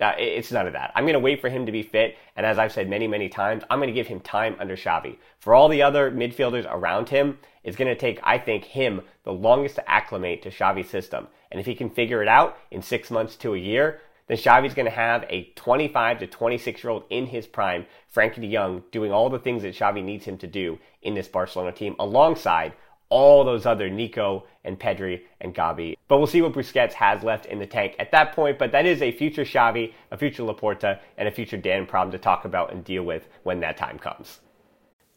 uh, 0.00 0.12
it's 0.16 0.52
none 0.52 0.66
of 0.66 0.74
that. 0.74 0.92
I'm 0.94 1.04
going 1.04 1.14
to 1.14 1.18
wait 1.18 1.40
for 1.40 1.48
him 1.48 1.66
to 1.66 1.72
be 1.72 1.82
fit, 1.82 2.16
and 2.36 2.46
as 2.46 2.56
I've 2.56 2.72
said 2.72 2.88
many, 2.88 3.08
many 3.08 3.28
times, 3.28 3.64
I'm 3.68 3.80
going 3.80 3.88
to 3.88 3.94
give 3.94 4.06
him 4.06 4.20
time 4.20 4.54
under 4.60 4.76
Xavi. 4.76 5.16
For 5.40 5.54
all 5.54 5.68
the 5.68 5.82
other 5.82 6.10
midfielders 6.12 6.72
around 6.72 7.08
him, 7.08 7.38
it's 7.64 7.76
going 7.76 7.88
to 7.92 8.00
take, 8.00 8.20
I 8.22 8.38
think, 8.38 8.64
him 8.64 9.02
the 9.24 9.32
longest 9.32 9.74
to 9.74 9.90
acclimate 9.90 10.42
to 10.42 10.50
Xavi's 10.50 10.88
system. 10.88 11.26
And 11.50 11.58
if 11.58 11.66
he 11.66 11.74
can 11.74 11.90
figure 11.90 12.22
it 12.22 12.28
out 12.28 12.58
in 12.70 12.80
six 12.80 13.10
months 13.10 13.34
to 13.36 13.54
a 13.54 13.58
year, 13.58 14.00
then 14.28 14.36
Xavi's 14.36 14.74
going 14.74 14.86
to 14.86 14.90
have 14.90 15.24
a 15.28 15.44
25 15.56 16.20
to 16.20 16.26
26 16.26 16.84
year 16.84 16.90
old 16.90 17.04
in 17.10 17.26
his 17.26 17.46
prime, 17.46 17.86
Frenkie 18.14 18.40
de 18.40 18.52
Jong, 18.52 18.84
doing 18.92 19.10
all 19.10 19.28
the 19.30 19.38
things 19.38 19.62
that 19.62 19.74
Xavi 19.74 20.04
needs 20.04 20.24
him 20.24 20.38
to 20.38 20.46
do 20.46 20.78
in 21.02 21.14
this 21.14 21.28
Barcelona 21.28 21.72
team, 21.72 21.96
alongside 21.98 22.74
all 23.10 23.42
those 23.42 23.64
other 23.64 23.88
Nico 23.88 24.44
and 24.64 24.78
Pedri 24.78 25.22
and 25.40 25.54
Gavi. 25.54 25.96
But 26.08 26.18
we'll 26.18 26.26
see 26.26 26.42
what 26.42 26.52
Busquets 26.52 26.92
has 26.92 27.22
left 27.22 27.46
in 27.46 27.58
the 27.58 27.66
tank 27.66 27.96
at 27.98 28.12
that 28.12 28.34
point. 28.34 28.58
But 28.58 28.72
that 28.72 28.86
is 28.86 29.00
a 29.00 29.12
future 29.12 29.44
Xavi, 29.44 29.94
a 30.10 30.18
future 30.18 30.42
Laporta, 30.42 31.00
and 31.16 31.26
a 31.26 31.32
future 31.32 31.56
Dan 31.56 31.86
problem 31.86 32.12
to 32.12 32.18
talk 32.18 32.44
about 32.44 32.72
and 32.72 32.84
deal 32.84 33.02
with 33.02 33.26
when 33.44 33.60
that 33.60 33.76
time 33.76 33.98
comes. 33.98 34.40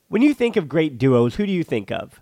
When 0.07 0.21
you 0.21 0.33
think 0.33 0.55
of 0.55 0.69
great 0.69 0.97
duos, 0.97 1.35
who 1.35 1.45
do 1.45 1.51
you 1.51 1.63
think 1.63 1.91
of? 1.91 2.21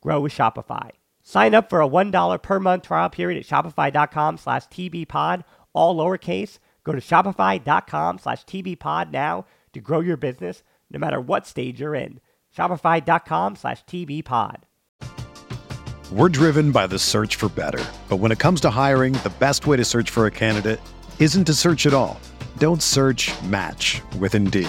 grow 0.00 0.20
with 0.20 0.32
Shopify. 0.32 0.90
Sign 1.22 1.54
up 1.54 1.68
for 1.68 1.80
a 1.80 1.88
$1 1.88 2.42
per 2.42 2.60
month 2.60 2.84
trial 2.84 3.10
period 3.10 3.38
at 3.38 3.46
shopify.com 3.46 4.38
slash 4.38 4.68
tbpod, 4.68 5.42
all 5.72 5.96
lowercase. 5.96 6.58
Go 6.84 6.92
to 6.92 7.00
shopify.com 7.00 8.18
slash 8.18 8.44
tbpod 8.44 9.10
now 9.10 9.44
to 9.72 9.80
grow 9.80 10.00
your 10.00 10.16
business 10.16 10.62
no 10.90 11.00
matter 11.00 11.20
what 11.20 11.46
stage 11.46 11.80
you're 11.80 11.96
in. 11.96 12.20
Shopify.com 12.56 13.56
slash 13.56 13.84
tbpod. 13.84 14.62
We're 16.12 16.28
driven 16.28 16.70
by 16.70 16.86
the 16.86 16.98
search 17.00 17.34
for 17.34 17.48
better. 17.48 17.84
But 18.08 18.18
when 18.18 18.30
it 18.30 18.38
comes 18.38 18.60
to 18.60 18.70
hiring, 18.70 19.14
the 19.14 19.32
best 19.40 19.66
way 19.66 19.76
to 19.76 19.84
search 19.84 20.10
for 20.10 20.26
a 20.26 20.30
candidate 20.30 20.80
isn't 21.18 21.44
to 21.46 21.54
search 21.54 21.86
at 21.86 21.94
all. 21.94 22.20
Don't 22.58 22.80
search 22.80 23.32
match 23.42 24.00
with 24.20 24.36
Indeed. 24.36 24.68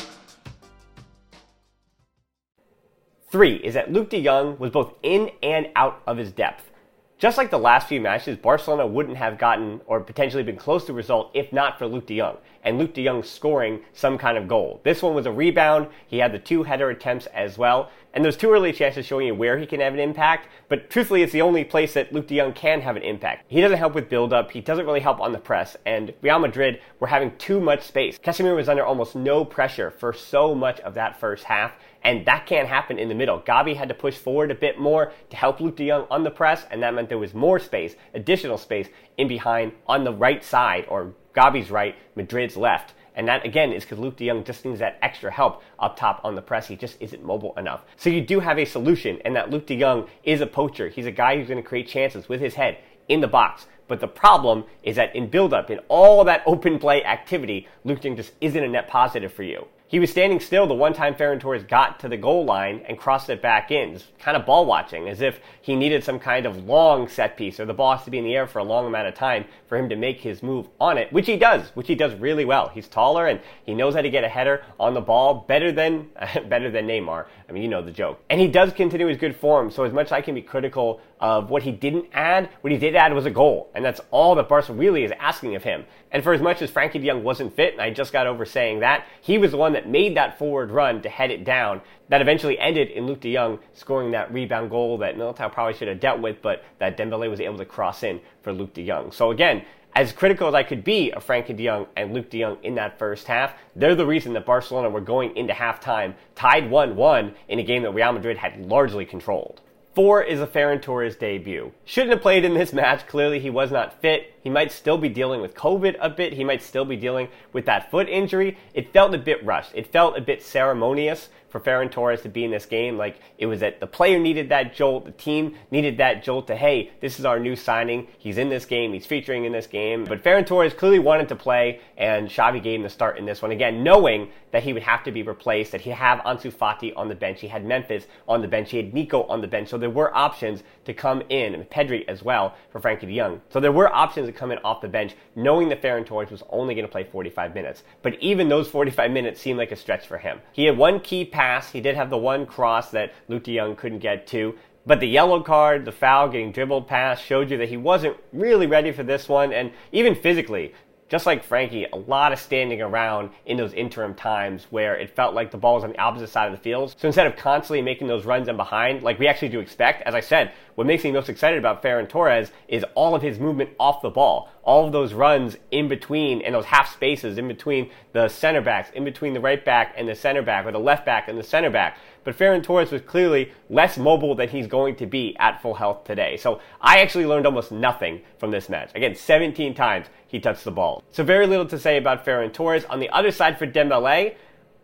Three 3.31 3.55
is 3.55 3.75
that 3.75 3.93
Luuk 3.93 4.09
de 4.09 4.21
Jong 4.21 4.59
was 4.59 4.71
both 4.71 4.93
in 5.03 5.31
and 5.41 5.69
out 5.73 6.01
of 6.05 6.17
his 6.17 6.33
depth. 6.33 6.69
Just 7.17 7.37
like 7.37 7.49
the 7.49 7.57
last 7.57 7.87
few 7.87 8.01
matches, 8.01 8.35
Barcelona 8.35 8.85
wouldn't 8.85 9.15
have 9.15 9.37
gotten 9.37 9.79
or 9.85 10.01
potentially 10.01 10.43
been 10.43 10.57
close 10.57 10.83
to 10.85 10.91
a 10.91 10.95
result 10.95 11.31
if 11.33 11.53
not 11.53 11.79
for 11.79 11.85
Luuk 11.85 12.07
de 12.07 12.17
Jong 12.17 12.35
and 12.63 12.77
Luuk 12.77 12.93
de 12.93 13.05
Jong 13.05 13.23
scoring 13.23 13.79
some 13.93 14.17
kind 14.17 14.37
of 14.37 14.47
goal. 14.47 14.81
This 14.83 15.01
one 15.01 15.15
was 15.15 15.25
a 15.25 15.31
rebound. 15.31 15.87
He 16.07 16.17
had 16.17 16.33
the 16.33 16.39
two 16.39 16.63
header 16.63 16.89
attempts 16.89 17.27
as 17.27 17.57
well. 17.57 17.89
And 18.13 18.25
those 18.25 18.35
two 18.35 18.51
early 18.51 18.73
chances 18.73 19.05
showing 19.05 19.27
you 19.27 19.35
where 19.35 19.57
he 19.57 19.65
can 19.65 19.79
have 19.79 19.93
an 19.93 19.99
impact, 19.99 20.49
but 20.67 20.89
truthfully, 20.89 21.23
it's 21.23 21.31
the 21.31 21.41
only 21.41 21.63
place 21.63 21.93
that 21.93 22.11
Luuk 22.11 22.27
de 22.27 22.37
Jong 22.37 22.51
can 22.51 22.81
have 22.81 22.97
an 22.97 23.03
impact. 23.03 23.45
He 23.47 23.61
doesn't 23.61 23.77
help 23.77 23.95
with 23.95 24.09
build 24.09 24.33
up, 24.33 24.51
he 24.51 24.59
doesn't 24.59 24.85
really 24.85 24.99
help 24.99 25.21
on 25.21 25.31
the 25.31 25.39
press, 25.39 25.77
and 25.85 26.13
Real 26.21 26.39
Madrid 26.39 26.81
were 26.99 27.07
having 27.07 27.37
too 27.37 27.61
much 27.61 27.83
space. 27.83 28.17
Casemiro 28.17 28.57
was 28.57 28.67
under 28.67 28.83
almost 28.83 29.15
no 29.15 29.45
pressure 29.45 29.91
for 29.91 30.11
so 30.11 30.53
much 30.53 30.81
of 30.81 30.93
that 30.95 31.19
first 31.19 31.45
half, 31.45 31.71
and 32.03 32.25
that 32.25 32.45
can't 32.45 32.67
happen 32.67 32.97
in 32.97 33.09
the 33.09 33.15
middle. 33.15 33.39
Gavi 33.41 33.75
had 33.75 33.89
to 33.89 33.93
push 33.93 34.15
forward 34.15 34.51
a 34.51 34.55
bit 34.55 34.79
more 34.79 35.11
to 35.29 35.35
help 35.35 35.59
Luuk 35.59 35.75
de 35.75 35.87
Jong 35.87 36.07
on 36.09 36.23
the 36.23 36.31
press, 36.31 36.65
and 36.71 36.81
that 36.83 36.93
meant 36.93 37.09
there 37.09 37.17
was 37.17 37.33
more 37.33 37.59
space, 37.59 37.95
additional 38.13 38.57
space 38.57 38.87
in 39.17 39.27
behind 39.27 39.73
on 39.87 40.03
the 40.03 40.13
right 40.13 40.43
side, 40.43 40.85
or 40.89 41.13
Gavi's 41.35 41.71
right, 41.71 41.95
Madrid's 42.15 42.57
left. 42.57 42.93
And 43.13 43.27
that, 43.27 43.45
again, 43.45 43.73
is 43.73 43.83
because 43.83 43.99
Luuk 43.99 44.15
de 44.15 44.27
Jong 44.27 44.43
just 44.45 44.63
needs 44.63 44.79
that 44.79 44.97
extra 45.01 45.31
help 45.31 45.61
up 45.79 45.97
top 45.97 46.21
on 46.23 46.35
the 46.35 46.41
press. 46.41 46.67
He 46.67 46.77
just 46.77 46.95
isn't 47.01 47.23
mobile 47.23 47.53
enough. 47.57 47.81
So 47.97 48.09
you 48.09 48.21
do 48.21 48.39
have 48.39 48.57
a 48.57 48.65
solution, 48.65 49.19
and 49.25 49.35
that 49.35 49.49
Luuk 49.49 49.65
de 49.65 49.77
Jong 49.77 50.07
is 50.23 50.39
a 50.39 50.47
poacher. 50.47 50.87
He's 50.87 51.05
a 51.05 51.11
guy 51.11 51.35
who's 51.35 51.47
going 51.47 51.61
to 51.61 51.67
create 51.67 51.87
chances 51.87 52.29
with 52.29 52.39
his 52.39 52.55
head 52.55 52.77
in 53.09 53.19
the 53.19 53.27
box. 53.27 53.67
But 53.89 53.99
the 53.99 54.07
problem 54.07 54.63
is 54.83 54.95
that 54.95 55.13
in 55.13 55.29
build-up, 55.29 55.69
in 55.69 55.79
all 55.89 56.23
that 56.23 56.43
open 56.45 56.79
play 56.79 57.03
activity, 57.03 57.67
Luuk 57.85 57.99
de 57.99 58.07
Jong 58.07 58.15
just 58.15 58.31
isn't 58.39 58.63
a 58.63 58.67
net 58.67 58.87
positive 58.87 59.33
for 59.33 59.43
you. 59.43 59.67
He 59.91 59.99
was 59.99 60.09
standing 60.09 60.39
still 60.39 60.67
the 60.67 60.73
one 60.73 60.93
time 60.93 61.15
Ferran 61.15 61.41
Torres 61.41 61.65
got 61.65 61.99
to 61.99 62.07
the 62.07 62.15
goal 62.15 62.45
line 62.45 62.81
and 62.87 62.97
crossed 62.97 63.29
it 63.29 63.41
back 63.41 63.71
in, 63.71 63.91
just 63.95 64.17
kind 64.19 64.37
of 64.37 64.45
ball 64.45 64.65
watching, 64.65 65.09
as 65.09 65.19
if 65.19 65.41
he 65.61 65.75
needed 65.75 66.01
some 66.01 66.17
kind 66.17 66.45
of 66.45 66.63
long 66.63 67.09
set 67.09 67.35
piece 67.35 67.59
or 67.59 67.65
the 67.65 67.73
ball 67.73 67.97
has 67.97 68.05
to 68.05 68.09
be 68.09 68.17
in 68.17 68.23
the 68.23 68.33
air 68.33 68.47
for 68.47 68.59
a 68.59 68.63
long 68.63 68.87
amount 68.87 69.09
of 69.09 69.15
time 69.15 69.43
for 69.67 69.77
him 69.77 69.89
to 69.89 69.97
make 69.97 70.21
his 70.21 70.41
move 70.41 70.69
on 70.79 70.97
it, 70.97 71.11
which 71.11 71.27
he 71.27 71.35
does, 71.35 71.71
which 71.75 71.89
he 71.89 71.95
does 71.95 72.15
really 72.21 72.45
well. 72.45 72.69
He's 72.69 72.87
taller 72.87 73.27
and 73.27 73.41
he 73.65 73.73
knows 73.73 73.93
how 73.93 74.01
to 74.01 74.09
get 74.09 74.23
a 74.23 74.29
header 74.29 74.63
on 74.79 74.93
the 74.93 75.01
ball 75.01 75.43
better 75.45 75.73
than 75.73 76.07
better 76.47 76.71
than 76.71 76.87
Neymar. 76.87 77.25
I 77.49 77.51
mean, 77.51 77.61
you 77.61 77.67
know 77.67 77.81
the 77.81 77.91
joke. 77.91 78.23
And 78.29 78.39
he 78.39 78.47
does 78.47 78.71
continue 78.71 79.07
his 79.07 79.17
good 79.17 79.35
form, 79.35 79.71
so 79.71 79.83
as 79.83 79.91
much 79.91 80.05
as 80.05 80.11
I 80.13 80.21
can 80.21 80.35
be 80.35 80.41
critical 80.41 81.01
of 81.21 81.51
what 81.51 81.61
he 81.63 81.71
didn't 81.71 82.07
add, 82.13 82.49
what 82.61 82.73
he 82.73 82.79
did 82.79 82.95
add 82.95 83.13
was 83.13 83.27
a 83.27 83.31
goal, 83.31 83.69
and 83.75 83.85
that's 83.85 84.01
all 84.09 84.33
that 84.35 84.49
Barca 84.49 84.73
really 84.73 85.03
is 85.03 85.11
asking 85.19 85.55
of 85.55 85.63
him. 85.63 85.85
And 86.11 86.23
for 86.23 86.33
as 86.33 86.41
much 86.41 86.61
as 86.61 86.71
Frenkie 86.71 86.93
de 86.93 87.07
Jong 87.07 87.23
wasn't 87.23 87.55
fit, 87.55 87.73
and 87.73 87.81
I 87.81 87.91
just 87.91 88.11
got 88.11 88.25
over 88.25 88.43
saying 88.43 88.79
that, 88.79 89.05
he 89.21 89.37
was 89.37 89.51
the 89.51 89.57
one 89.57 89.73
that 89.73 89.87
made 89.87 90.17
that 90.17 90.39
forward 90.39 90.71
run 90.71 91.01
to 91.03 91.09
head 91.09 91.29
it 91.29 91.43
down 91.43 91.81
that 92.09 92.21
eventually 92.21 92.57
ended 92.59 92.89
in 92.89 93.05
Luuk 93.05 93.21
de 93.21 93.33
Jong 93.33 93.59
scoring 93.73 94.11
that 94.11 94.33
rebound 94.33 94.71
goal 94.71 94.97
that 94.97 95.15
Militao 95.15 95.51
probably 95.51 95.75
should 95.75 95.87
have 95.87 95.99
dealt 95.99 96.19
with, 96.19 96.41
but 96.41 96.63
that 96.79 96.97
Dembele 96.97 97.29
was 97.29 97.39
able 97.39 97.57
to 97.59 97.65
cross 97.65 98.01
in 98.01 98.19
for 98.41 98.51
Luuk 98.51 98.73
de 98.73 98.85
Jong. 98.85 99.11
So 99.11 99.29
again, 99.31 99.63
as 99.93 100.11
critical 100.11 100.47
as 100.47 100.53
I 100.55 100.63
could 100.63 100.83
be 100.83 101.11
of 101.11 101.25
Frenkie 101.25 101.55
de 101.55 101.65
Jong 101.67 101.85
and 101.95 102.15
Luuk 102.15 102.29
de 102.29 102.41
Jong 102.41 102.57
in 102.63 102.75
that 102.75 102.97
first 102.97 103.27
half, 103.27 103.53
they're 103.75 103.93
the 103.93 104.07
reason 104.07 104.33
that 104.33 104.45
Barcelona 104.45 104.89
were 104.89 105.01
going 105.01 105.35
into 105.37 105.53
halftime 105.53 106.15
tied 106.33 106.63
1-1 106.63 107.33
in 107.47 107.59
a 107.59 107.63
game 107.63 107.83
that 107.83 107.91
Real 107.91 108.11
Madrid 108.11 108.37
had 108.37 108.65
largely 108.65 109.05
controlled. 109.05 109.61
Four 109.93 110.23
is 110.23 110.39
a 110.39 110.47
Ferran 110.47 110.81
Torres 110.81 111.17
debut. 111.17 111.73
Shouldn't 111.83 112.13
have 112.13 112.21
played 112.21 112.45
in 112.45 112.53
this 112.53 112.71
match. 112.71 113.05
Clearly, 113.07 113.41
he 113.41 113.49
was 113.49 113.71
not 113.71 114.01
fit. 114.01 114.33
He 114.41 114.49
might 114.49 114.71
still 114.71 114.97
be 114.97 115.09
dealing 115.09 115.41
with 115.41 115.53
COVID 115.53 115.97
a 115.99 116.09
bit. 116.09 116.31
He 116.31 116.45
might 116.45 116.61
still 116.61 116.85
be 116.85 116.95
dealing 116.95 117.27
with 117.51 117.65
that 117.65 117.91
foot 117.91 118.07
injury. 118.07 118.57
It 118.73 118.93
felt 118.93 119.13
a 119.13 119.17
bit 119.17 119.43
rushed. 119.43 119.73
It 119.75 119.91
felt 119.91 120.17
a 120.17 120.21
bit 120.21 120.41
ceremonious 120.41 121.27
for 121.51 121.59
Ferran 121.59 121.91
Torres 121.91 122.21
to 122.21 122.29
be 122.29 122.43
in 122.43 122.51
this 122.51 122.65
game. 122.65 122.97
Like 122.97 123.19
it 123.37 123.45
was 123.45 123.59
that 123.59 123.79
the 123.79 123.87
player 123.87 124.17
needed 124.17 124.49
that 124.49 124.73
jolt, 124.73 125.05
the 125.05 125.11
team 125.11 125.55
needed 125.69 125.97
that 125.97 126.23
jolt 126.23 126.47
to, 126.47 126.55
hey, 126.55 126.91
this 127.01 127.19
is 127.19 127.25
our 127.25 127.39
new 127.39 127.55
signing. 127.55 128.07
He's 128.17 128.37
in 128.37 128.49
this 128.49 128.65
game, 128.65 128.93
he's 128.93 129.05
featuring 129.05 129.45
in 129.45 129.51
this 129.51 129.67
game. 129.67 130.05
But 130.05 130.23
Ferran 130.23 130.45
Torres 130.45 130.73
clearly 130.73 130.99
wanted 130.99 131.29
to 131.29 131.35
play, 131.35 131.81
and 131.97 132.29
Xavi 132.29 132.63
gave 132.63 132.79
him 132.79 132.83
the 132.83 132.89
start 132.89 133.17
in 133.17 133.25
this 133.25 133.41
one. 133.41 133.51
Again, 133.51 133.83
knowing 133.83 134.29
that 134.51 134.63
he 134.63 134.73
would 134.73 134.83
have 134.83 135.03
to 135.03 135.11
be 135.11 135.23
replaced, 135.23 135.71
that 135.71 135.81
he 135.81 135.89
have 135.89 136.19
Ansu 136.19 136.51
Fati 136.51 136.93
on 136.95 137.07
the 137.07 137.15
bench, 137.15 137.41
he 137.41 137.47
had 137.47 137.65
Memphis 137.65 138.05
on 138.27 138.41
the 138.41 138.47
bench, 138.47 138.71
he 138.71 138.77
had 138.77 138.93
Nico 138.93 139.23
on 139.23 139.41
the 139.41 139.47
bench. 139.47 139.69
So 139.69 139.77
there 139.77 139.89
were 139.89 140.15
options 140.15 140.63
to 140.85 140.93
come 140.93 141.21
in, 141.29 141.53
and 141.53 141.69
Pedri 141.69 142.07
as 142.07 142.23
well 142.23 142.55
for 142.69 142.79
Frenkie 142.79 143.01
de 143.01 143.15
Jong. 143.15 143.41
So 143.49 143.59
there 143.59 143.71
were 143.71 143.93
options 143.93 144.27
to 144.27 144.33
come 144.33 144.51
in 144.51 144.57
off 144.59 144.81
the 144.81 144.87
bench, 144.87 145.15
knowing 145.35 145.69
that 145.69 145.81
Ferran 145.81 146.05
Torres 146.05 146.31
was 146.31 146.43
only 146.49 146.75
going 146.75 146.85
to 146.85 146.91
play 146.91 147.03
45 147.03 147.55
minutes. 147.55 147.83
But 148.01 148.15
even 148.19 148.49
those 148.49 148.67
45 148.67 149.11
minutes 149.11 149.41
seemed 149.41 149.57
like 149.57 149.71
a 149.71 149.75
stretch 149.75 150.07
for 150.07 150.17
him. 150.17 150.41
He 150.51 150.65
had 150.65 150.77
one 150.77 150.99
key 150.99 151.25
pass 151.25 151.40
pass. 151.41 151.71
He 151.71 151.81
did 151.81 151.95
have 151.95 152.11
the 152.11 152.17
one 152.17 152.45
cross 152.45 152.91
that 152.91 153.13
Luuk 153.27 153.43
de 153.43 153.75
couldn't 153.75 153.99
get 153.99 154.27
to. 154.27 154.55
But 154.85 154.99
the 154.99 155.07
yellow 155.07 155.41
card, 155.41 155.85
the 155.85 155.91
foul, 155.91 156.29
getting 156.29 156.51
dribbled 156.51 156.87
past 156.87 157.25
showed 157.25 157.49
you 157.49 157.57
that 157.57 157.69
he 157.69 157.77
wasn't 157.77 158.17
really 158.31 158.67
ready 158.67 158.91
for 158.91 159.01
this 159.01 159.27
one. 159.27 159.51
And 159.51 159.71
even 159.91 160.13
physically, 160.13 160.73
just 161.11 161.25
like 161.25 161.45
Frenkie, 161.45 161.91
a 161.91 161.97
lot 161.97 162.31
of 162.31 162.39
standing 162.39 162.81
around 162.81 163.31
in 163.45 163.57
those 163.57 163.73
interim 163.73 164.15
times 164.15 164.65
where 164.69 164.95
it 164.95 165.13
felt 165.13 165.35
like 165.35 165.51
the 165.51 165.57
ball 165.57 165.75
was 165.75 165.83
on 165.83 165.89
the 165.89 165.99
opposite 165.99 166.29
side 166.29 166.45
of 166.45 166.53
the 166.53 166.63
field. 166.63 166.95
So 166.97 167.09
instead 167.09 167.27
of 167.27 167.35
constantly 167.35 167.81
making 167.81 168.07
those 168.07 168.23
runs 168.23 168.47
in 168.47 168.55
behind, 168.55 169.03
like 169.03 169.19
we 169.19 169.27
actually 169.27 169.49
do 169.49 169.59
expect, 169.59 170.03
as 170.03 170.15
I 170.15 170.21
said, 170.21 170.53
what 170.75 170.87
makes 170.87 171.03
me 171.03 171.11
most 171.11 171.27
excited 171.27 171.59
about 171.59 171.83
Ferran 171.83 172.07
Torres 172.07 172.53
is 172.69 172.85
all 172.95 173.13
of 173.13 173.21
his 173.21 173.39
movement 173.39 173.71
off 173.77 174.01
the 174.01 174.09
ball. 174.09 174.49
All 174.63 174.85
of 174.85 174.93
those 174.93 175.13
runs 175.13 175.57
in 175.71 175.89
between 175.89 176.43
and 176.43 176.55
those 176.55 176.63
half 176.63 176.93
spaces 176.93 177.37
in 177.37 177.49
between 177.49 177.91
the 178.13 178.29
center 178.29 178.61
backs, 178.61 178.89
in 178.91 179.03
between 179.03 179.33
the 179.33 179.41
right 179.41 179.65
back 179.65 179.93
and 179.97 180.07
the 180.07 180.15
center 180.15 180.41
back, 180.41 180.65
or 180.65 180.71
the 180.71 180.79
left 180.79 181.05
back 181.05 181.27
and 181.27 181.37
the 181.37 181.43
center 181.43 181.69
back 181.69 181.97
but 182.23 182.37
Ferran 182.37 182.63
Torres 182.63 182.91
was 182.91 183.01
clearly 183.01 183.51
less 183.69 183.97
mobile 183.97 184.35
than 184.35 184.49
he's 184.49 184.67
going 184.67 184.95
to 184.97 185.05
be 185.05 185.35
at 185.39 185.61
full 185.61 185.73
health 185.73 186.03
today. 186.03 186.37
So 186.37 186.61
I 186.79 186.99
actually 186.99 187.25
learned 187.25 187.45
almost 187.45 187.71
nothing 187.71 188.21
from 188.37 188.51
this 188.51 188.69
match. 188.69 188.91
Again, 188.95 189.15
17 189.15 189.73
times 189.73 190.07
he 190.31 190.39
touched 190.39 190.63
the 190.63 190.71
ball. 190.71 191.03
So 191.11 191.25
very 191.25 191.45
little 191.45 191.65
to 191.65 191.77
say 191.77 191.97
about 191.97 192.25
Ferran 192.25 192.53
Torres. 192.53 192.85
On 192.85 193.01
the 193.01 193.09
other 193.09 193.31
side 193.31 193.59
for 193.59 193.67
Dembele, 193.67 194.35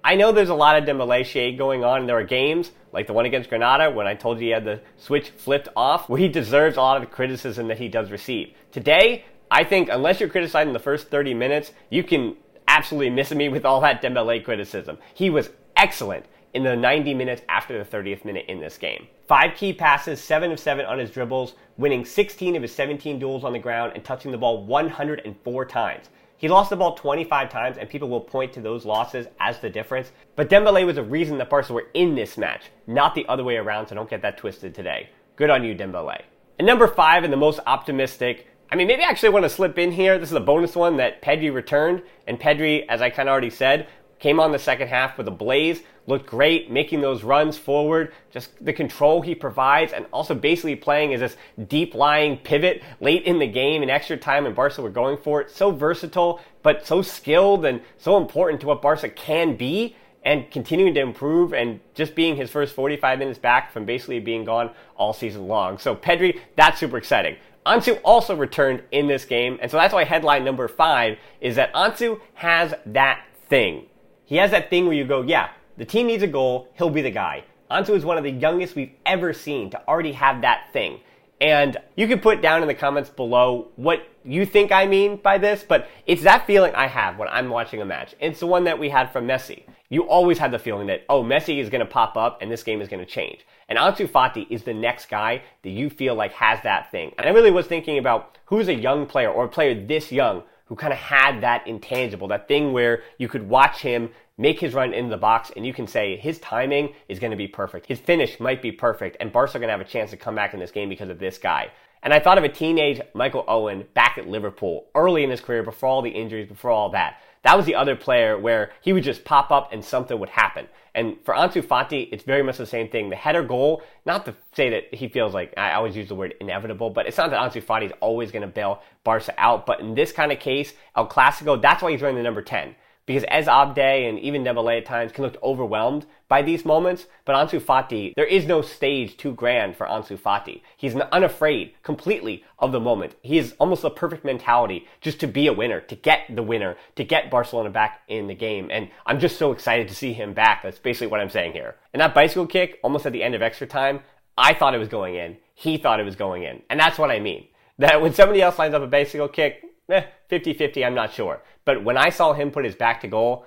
I 0.04 0.16
know 0.16 0.34
there's 0.34 0.50
a 0.50 0.54
lot 0.54 0.78
of 0.78 0.84
Dembele 0.84 1.24
shade 1.24 1.58
going 1.58 1.86
on, 1.86 2.02
and 2.02 2.10
there 2.10 2.18
are 2.18 2.24
games 2.24 2.72
like 2.92 3.08
the 3.08 3.14
one 3.14 3.26
against 3.26 3.48
Granada 3.48 3.90
when 3.90 4.08
I 4.08 4.14
told 4.14 4.40
you 4.40 4.48
he 4.48 4.50
had 4.52 4.66
the 4.66 4.82
switch 4.98 5.30
flipped 5.30 5.70
off, 5.74 6.10
where 6.10 6.20
he 6.20 6.28
deserves 6.28 6.76
a 6.76 6.82
lot 6.82 6.98
of 6.98 7.10
the 7.10 7.16
criticism 7.16 7.70
that 7.70 7.78
he 7.78 7.88
does 7.88 8.12
receive. 8.12 8.54
Today, 8.74 9.24
I 9.50 9.64
think 9.64 9.88
unless 9.90 10.20
you're 10.20 10.28
criticizing 10.28 10.74
the 10.74 10.80
first 10.80 11.08
30 11.08 11.34
minutes, 11.34 11.72
you 11.90 12.04
can 12.04 12.36
absolutely 12.68 13.12
miss 13.12 13.32
me 13.32 13.48
with 13.48 13.64
all 13.64 13.80
that 13.82 14.02
Dembele 14.02 14.44
criticism. 14.44 14.98
He 15.14 15.30
was 15.30 15.50
excellent 15.78 16.26
in 16.58 16.64
the 16.64 16.76
90 16.76 17.14
minutes 17.14 17.44
after 17.50 17.78
the 17.78 17.88
30th 17.88 18.26
minute 18.26 18.46
in 18.48 18.60
this 18.60 18.80
game. 18.80 19.06
Five 19.28 19.56
key 19.56 19.74
passes, 19.74 20.20
seven 20.20 20.52
of 20.52 20.60
seven 20.60 20.88
on 20.88 20.98
his 20.98 21.12
dribbles, 21.12 21.54
winning 21.78 22.04
16 22.04 22.56
of 22.56 22.64
his 22.64 22.74
17 22.74 23.20
duels 23.20 23.44
on 23.44 23.54
the 23.54 23.60
ground 23.60 23.92
and 23.94 24.04
touching 24.04 24.32
the 24.32 24.40
ball 24.40 24.66
104 24.66 25.66
times. 25.66 26.10
He 26.38 26.48
lost 26.48 26.72
the 26.72 26.76
ball 26.76 26.96
25 26.96 27.52
times, 27.52 27.78
and 27.78 27.88
people 27.88 28.10
will 28.10 28.22
point 28.22 28.54
to 28.54 28.60
those 28.60 28.86
losses 28.86 29.28
as 29.40 29.60
the 29.60 29.70
difference. 29.70 30.12
But 30.36 30.50
Dembele 30.50 30.84
was 30.84 30.96
the 30.96 31.04
reason 31.04 31.38
the 31.38 31.46
Barca 31.46 31.74
were 31.74 31.90
in 31.94 32.16
this 32.16 32.40
match, 32.40 32.72
not 32.88 33.14
the 33.14 33.28
other 33.28 33.44
way 33.44 33.58
around, 33.58 33.86
so 33.86 33.94
don't 33.94 34.10
get 34.10 34.24
that 34.24 34.40
twisted 34.40 34.74
today. 34.74 35.10
Good 35.36 35.52
on 35.52 35.64
you, 35.64 35.76
Dembele. 35.76 36.24
And 36.58 36.66
number 36.66 36.88
five, 36.88 37.24
and 37.24 37.32
the 37.32 37.38
most 37.38 37.60
optimistic, 37.68 38.48
I 38.72 38.76
mean, 38.76 38.88
maybe 38.88 39.04
I 39.04 39.10
actually 39.10 39.30
want 39.30 39.46
to 39.46 39.50
slip 39.50 39.78
in 39.78 39.92
here. 39.92 40.18
This 40.18 40.30
is 40.30 40.36
a 40.36 40.42
bonus 40.42 40.76
one 40.76 40.98
that 40.98 41.22
Pedri 41.22 41.54
returned, 41.54 42.02
and 42.26 42.40
Pedri, 42.40 42.86
as 42.90 43.02
I 43.02 43.12
kind 43.12 43.30
of 43.30 43.32
already 43.32 43.52
said, 43.52 43.88
came 44.20 44.40
on 44.40 44.52
the 44.52 44.60
second 44.60 44.88
half 44.88 45.18
with 45.18 45.28
a 45.28 45.32
blaze, 45.32 45.82
looked 46.08 46.26
great, 46.26 46.72
making 46.72 47.02
those 47.02 47.24
runs 47.24 47.58
forward, 47.58 48.14
just 48.32 48.50
the 48.64 48.74
control 48.74 49.22
he 49.22 49.36
provides, 49.36 49.94
and 49.94 50.06
also 50.12 50.34
basically 50.34 50.76
playing 50.76 51.14
as 51.14 51.20
this 51.20 51.38
deep 51.68 51.94
lying 51.94 52.38
pivot 52.38 52.82
late 53.00 53.24
in 53.24 53.40
the 53.40 53.48
game 53.48 53.84
in 53.84 53.90
extra 53.90 54.18
time, 54.18 54.46
and 54.46 54.56
Barca 54.56 54.82
were 54.82 54.90
going 54.90 55.18
for 55.18 55.42
it. 55.42 55.52
So 55.52 55.72
versatile, 55.72 56.40
but 56.64 56.88
so 56.88 57.02
skilled 57.02 57.66
and 57.66 57.82
so 57.98 58.18
important 58.18 58.62
to 58.62 58.68
what 58.68 58.82
Barca 58.82 59.10
can 59.10 59.56
be. 59.56 59.96
And 60.24 60.52
continuing 60.52 60.94
to 60.96 61.00
improve 61.00 61.54
and 61.54 61.80
just 61.94 62.14
being 62.14 62.36
his 62.36 62.50
first 62.50 62.76
45 62.76 63.18
minutes 63.18 63.40
back 63.40 63.72
from 63.72 63.86
basically 63.86 64.20
being 64.20 64.44
gone 64.44 64.72
all 64.98 65.14
season 65.14 65.48
long. 65.48 65.78
So 65.78 65.96
Pedri, 65.96 66.42
that's 66.58 66.82
super 66.82 66.98
exciting. 66.98 67.38
Ansu 67.66 68.00
also 68.04 68.36
returned 68.36 68.82
in 68.92 69.08
this 69.08 69.24
game, 69.24 69.58
and 69.62 69.72
so 69.72 69.78
that's 69.78 69.94
why 69.94 70.04
headline 70.04 70.44
number 70.44 70.68
five 70.68 71.18
is 71.40 71.56
that 71.56 71.74
Ansu 71.74 72.20
has 72.34 72.74
that 72.88 73.24
thing. 73.48 73.86
He 74.28 74.36
has 74.36 74.52
that 74.52 74.70
thing 74.70 74.86
where 74.86 74.94
you 74.94 75.06
go, 75.06 75.22
yeah, 75.22 75.50
the 75.78 75.86
team 75.86 76.08
needs 76.08 76.22
a 76.22 76.28
goal, 76.28 76.68
he'll 76.78 76.90
be 76.90 77.02
the 77.02 77.10
guy. 77.10 77.46
Ansu 77.72 77.96
is 77.96 78.04
one 78.04 78.18
of 78.18 78.26
the 78.26 78.32
youngest 78.32 78.76
we've 78.76 78.92
ever 79.06 79.32
seen 79.32 79.70
to 79.70 79.88
already 79.88 80.12
have 80.12 80.42
that 80.42 80.68
thing. 80.74 81.00
And 81.40 81.78
you 81.96 82.08
can 82.08 82.20
put 82.20 82.42
down 82.42 82.62
in 82.62 82.68
the 82.68 82.74
comments 82.74 83.10
below 83.10 83.70
what 83.78 84.06
you 84.26 84.46
think 84.46 84.74
I 84.74 84.86
mean 84.86 85.16
by 85.16 85.38
this, 85.38 85.64
but 85.66 85.88
it's 86.06 86.24
that 86.24 86.46
feeling 86.46 86.76
I 86.76 86.88
have 86.88 87.18
when 87.18 87.30
I'm 87.30 87.50
watching 87.50 87.82
a 87.82 87.86
match. 87.86 88.16
It's 88.20 88.42
the 88.42 88.48
one 88.48 88.66
that 88.66 88.80
we 88.80 88.90
had 88.90 89.14
from 89.14 89.28
Messi. 89.28 89.64
You 89.90 90.04
always 90.10 90.38
had 90.38 90.52
the 90.52 90.60
feeling 90.60 90.88
that, 90.88 91.06
oh, 91.08 91.24
Messi 91.24 91.60
is 91.60 91.70
going 91.70 91.80
to 91.80 91.86
pop 91.86 92.18
up 92.18 92.42
and 92.42 92.52
this 92.52 92.64
game 92.64 92.82
is 92.82 92.90
going 92.90 93.00
to 93.00 93.10
change. 93.10 93.46
And 93.70 93.80
Ansu 93.80 94.10
Fati 94.10 94.48
is 94.50 94.64
the 94.64 94.74
next 94.74 95.10
guy 95.10 95.44
that 95.64 95.70
you 95.70 95.90
feel 95.90 96.16
like 96.16 96.34
has 96.34 96.62
that 96.64 96.92
thing. 96.92 97.14
And 97.18 97.28
I 97.28 97.32
really 97.32 97.52
was 97.52 97.68
thinking 97.68 97.98
about 97.98 98.38
who's 98.46 98.68
a 98.68 98.74
young 98.74 99.06
player 99.06 99.30
or 99.30 99.46
a 99.46 99.50
player 99.50 99.74
this 99.74 100.12
young 100.12 100.44
who 100.68 100.76
kind 100.76 100.94
of 100.94 101.00
had 101.00 101.42
that 101.42 101.66
intangible, 101.68 102.28
that 102.28 102.48
thing 102.48 102.74
where 102.74 103.04
you 103.18 103.28
could 103.28 103.48
watch 103.48 103.80
him 103.82 104.10
make 104.38 104.60
his 104.60 104.74
run 104.74 104.94
in 104.94 105.10
the 105.10 105.18
box 105.18 105.52
and 105.56 105.66
you 105.66 105.74
can 105.74 105.88
say 105.88 106.18
his 106.18 106.40
timing 106.40 106.94
is 107.08 107.20
going 107.20 107.32
to 107.32 107.38
be 107.38 107.48
perfect. 107.48 107.88
His 107.88 108.00
finish 108.00 108.40
might 108.40 108.62
be 108.62 108.72
perfect 108.72 109.18
and 109.20 109.32
Barca 109.32 109.58
are 109.58 109.60
going 109.60 109.68
to 109.68 109.72
have 109.72 109.82
a 109.82 109.86
chance 109.86 110.12
to 110.12 110.18
come 110.18 110.36
back 110.36 110.54
in 110.54 110.60
this 110.60 110.72
game 110.72 110.90
because 110.90 111.10
of 111.10 111.20
this 111.20 111.38
guy. 111.38 111.72
And 112.04 112.14
I 112.14 112.20
thought 112.20 112.38
of 112.38 112.44
a 112.44 112.50
teenage 112.50 113.02
Michael 113.14 113.44
Owen 113.48 113.86
back 113.94 114.18
at 114.18 114.28
Liverpool 114.28 114.86
early 114.94 115.24
in 115.24 115.30
his 115.30 115.42
career 115.42 115.64
before 115.64 115.90
all 115.90 116.02
the 116.02 116.10
injuries, 116.10 116.48
before 116.48 116.72
all 116.72 116.90
that. 116.92 117.22
That 117.48 117.56
was 117.56 117.66
the 117.66 117.76
other 117.76 117.96
player 117.96 118.38
where 118.38 118.72
he 118.82 118.92
would 118.92 119.04
just 119.04 119.24
pop 119.24 119.52
up 119.52 119.72
and 119.72 119.82
something 119.82 120.20
would 120.20 120.28
happen. 120.28 120.68
And 120.94 121.16
for 121.24 121.34
Ansu 121.34 121.64
Fati, 121.64 122.10
it's 122.12 122.26
very 122.26 122.44
much 122.44 122.58
the 122.58 122.66
same 122.66 122.90
thing. 122.90 123.10
The 123.10 123.16
header 123.16 123.42
goal, 123.42 123.84
not 124.06 124.26
to 124.26 124.36
say 124.52 124.70
that 124.72 124.94
he 124.94 125.08
feels 125.08 125.34
like, 125.34 125.54
I 125.56 125.72
always 125.72 125.96
use 125.96 126.10
the 126.10 126.16
word 126.16 126.34
inevitable, 126.42 126.90
but 126.90 127.08
it's 127.08 127.16
not 127.18 127.30
that 127.30 127.40
Ansu 127.40 127.64
Fati 127.64 127.86
is 127.86 127.94
always 128.02 128.34
going 128.34 128.42
to 128.42 128.50
bail 128.50 128.82
Barca 129.06 129.34
out. 129.38 129.66
But 129.66 129.80
in 129.80 129.96
this 129.96 130.12
kind 130.12 130.34
of 130.34 130.42
case, 130.42 130.74
El 130.98 131.08
Clasico, 131.08 131.62
that's 131.62 131.82
why 131.82 131.92
he's 131.92 132.02
wearing 132.02 132.18
the 132.18 132.22
number 132.22 132.42
10. 132.42 132.76
Because 133.08 133.26
Ez 133.30 133.48
Abde 133.48 133.80
and 133.80 134.20
even 134.20 134.44
Dembele 134.44 134.78
at 134.78 134.86
times 134.86 135.12
can 135.12 135.24
look 135.24 135.38
overwhelmed 135.42 136.06
by 136.28 136.44
these 136.44 136.66
moments. 136.66 137.08
But 137.26 137.36
Ansu 137.36 137.60
Fati, 137.60 138.14
there 138.16 138.26
is 138.26 138.46
no 138.46 138.62
stage 138.62 139.18
too 139.18 139.34
grand 139.34 139.76
for 139.76 139.88
Ansu 139.88 140.20
Fati. 140.20 140.62
He's 140.76 140.94
unafraid 140.96 141.74
completely 141.82 142.44
of 142.60 142.72
the 142.72 142.80
moment. 142.80 143.16
He 143.24 143.40
is 143.40 143.56
almost 143.60 143.86
a 143.86 143.90
perfect 143.90 144.26
mentality 144.26 144.86
just 145.02 145.20
to 145.22 145.28
be 145.28 145.48
a 145.48 145.54
winner, 145.54 145.80
to 145.82 145.96
get 145.96 146.24
the 146.30 146.44
winner, 146.44 146.76
to 146.98 147.04
get 147.04 147.32
Barcelona 147.32 147.70
back 147.70 148.02
in 148.10 148.28
the 148.28 148.36
game. 148.36 148.70
And 148.70 148.90
I'm 149.06 149.20
just 149.20 149.40
so 149.40 149.52
excited 149.54 149.88
to 149.88 149.96
see 149.96 150.12
him 150.14 150.34
back. 150.34 150.62
That's 150.62 150.78
basically 150.78 151.08
what 151.08 151.22
I'm 151.22 151.30
saying 151.30 151.54
here. 151.54 151.76
And 151.94 152.02
that 152.02 152.14
bicycle 152.14 152.46
kick, 152.46 152.80
almost 152.84 153.06
at 153.06 153.14
the 153.14 153.24
end 153.24 153.34
of 153.34 153.42
extra 153.42 153.66
time, 153.66 154.02
I 154.38 154.54
thought 154.54 154.76
it 154.76 154.80
was 154.80 154.90
going 154.90 155.16
in. 155.16 155.38
He 155.56 155.78
thought 155.78 156.02
it 156.02 156.04
was 156.04 156.18
going 156.18 156.44
in. 156.44 156.62
And 156.70 156.80
that's 156.80 157.00
what 157.00 157.10
I 157.10 157.20
mean. 157.20 157.48
That 157.80 158.02
when 158.02 158.14
somebody 158.14 158.42
else 158.42 158.60
lines 158.60 158.74
up 158.74 158.84
a 158.84 158.88
bicycle 158.88 159.30
kick, 159.30 159.64
eh, 159.90 160.04
50-50, 160.30 160.86
I'm 160.86 160.96
not 160.96 161.14
sure. 161.14 161.42
But 161.66 161.84
when 161.84 161.98
I 161.98 162.10
saw 162.10 162.34
him 162.34 162.52
put 162.52 162.66
his 162.66 162.76
back 162.76 163.02
to 163.02 163.08
goal, 163.08 163.46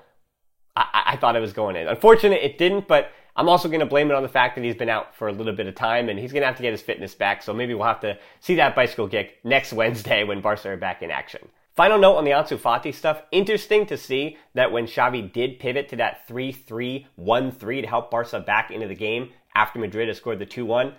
I, 0.76 1.02
I 1.06 1.16
thought 1.16 1.36
it 1.36 1.40
was 1.40 1.52
going 1.52 1.76
in. 1.76 1.88
Unfortunate 1.88 2.42
it 2.42 2.58
didn't, 2.58 2.88
but 2.88 3.12
I'm 3.36 3.48
also 3.48 3.68
going 3.68 3.80
to 3.80 3.86
blame 3.86 4.10
it 4.10 4.14
on 4.14 4.22
the 4.22 4.28
fact 4.28 4.54
that 4.56 4.64
he's 4.64 4.74
been 4.74 4.88
out 4.88 5.14
for 5.14 5.28
a 5.28 5.32
little 5.32 5.54
bit 5.54 5.66
of 5.66 5.74
time 5.74 6.08
and 6.08 6.18
he's 6.18 6.32
going 6.32 6.42
to 6.42 6.46
have 6.46 6.56
to 6.56 6.62
get 6.62 6.72
his 6.72 6.82
fitness 6.82 7.14
back. 7.14 7.42
So 7.42 7.54
maybe 7.54 7.74
we'll 7.74 7.86
have 7.86 8.00
to 8.00 8.18
see 8.40 8.56
that 8.56 8.74
bicycle 8.74 9.08
kick 9.08 9.38
next 9.44 9.72
Wednesday 9.74 10.24
when 10.24 10.40
Barca 10.40 10.70
are 10.70 10.76
back 10.76 11.02
in 11.02 11.10
action. 11.10 11.48
Final 11.76 11.98
note 11.98 12.16
on 12.16 12.24
the 12.24 12.32
Ansu 12.32 12.58
Fati 12.58 12.92
stuff. 12.92 13.22
Interesting 13.30 13.86
to 13.86 13.96
see 13.96 14.36
that 14.54 14.72
when 14.72 14.86
Xavi 14.86 15.32
did 15.32 15.58
pivot 15.58 15.88
to 15.88 15.96
that 15.96 16.28
3-3-1-3 16.28 17.80
to 17.80 17.86
help 17.86 18.10
Barca 18.10 18.40
back 18.40 18.70
into 18.70 18.88
the 18.88 18.94
game 18.94 19.30
after 19.54 19.78
Madrid 19.78 20.08
has 20.08 20.18
scored 20.18 20.40
the 20.40 20.46
2-1, 20.46 20.92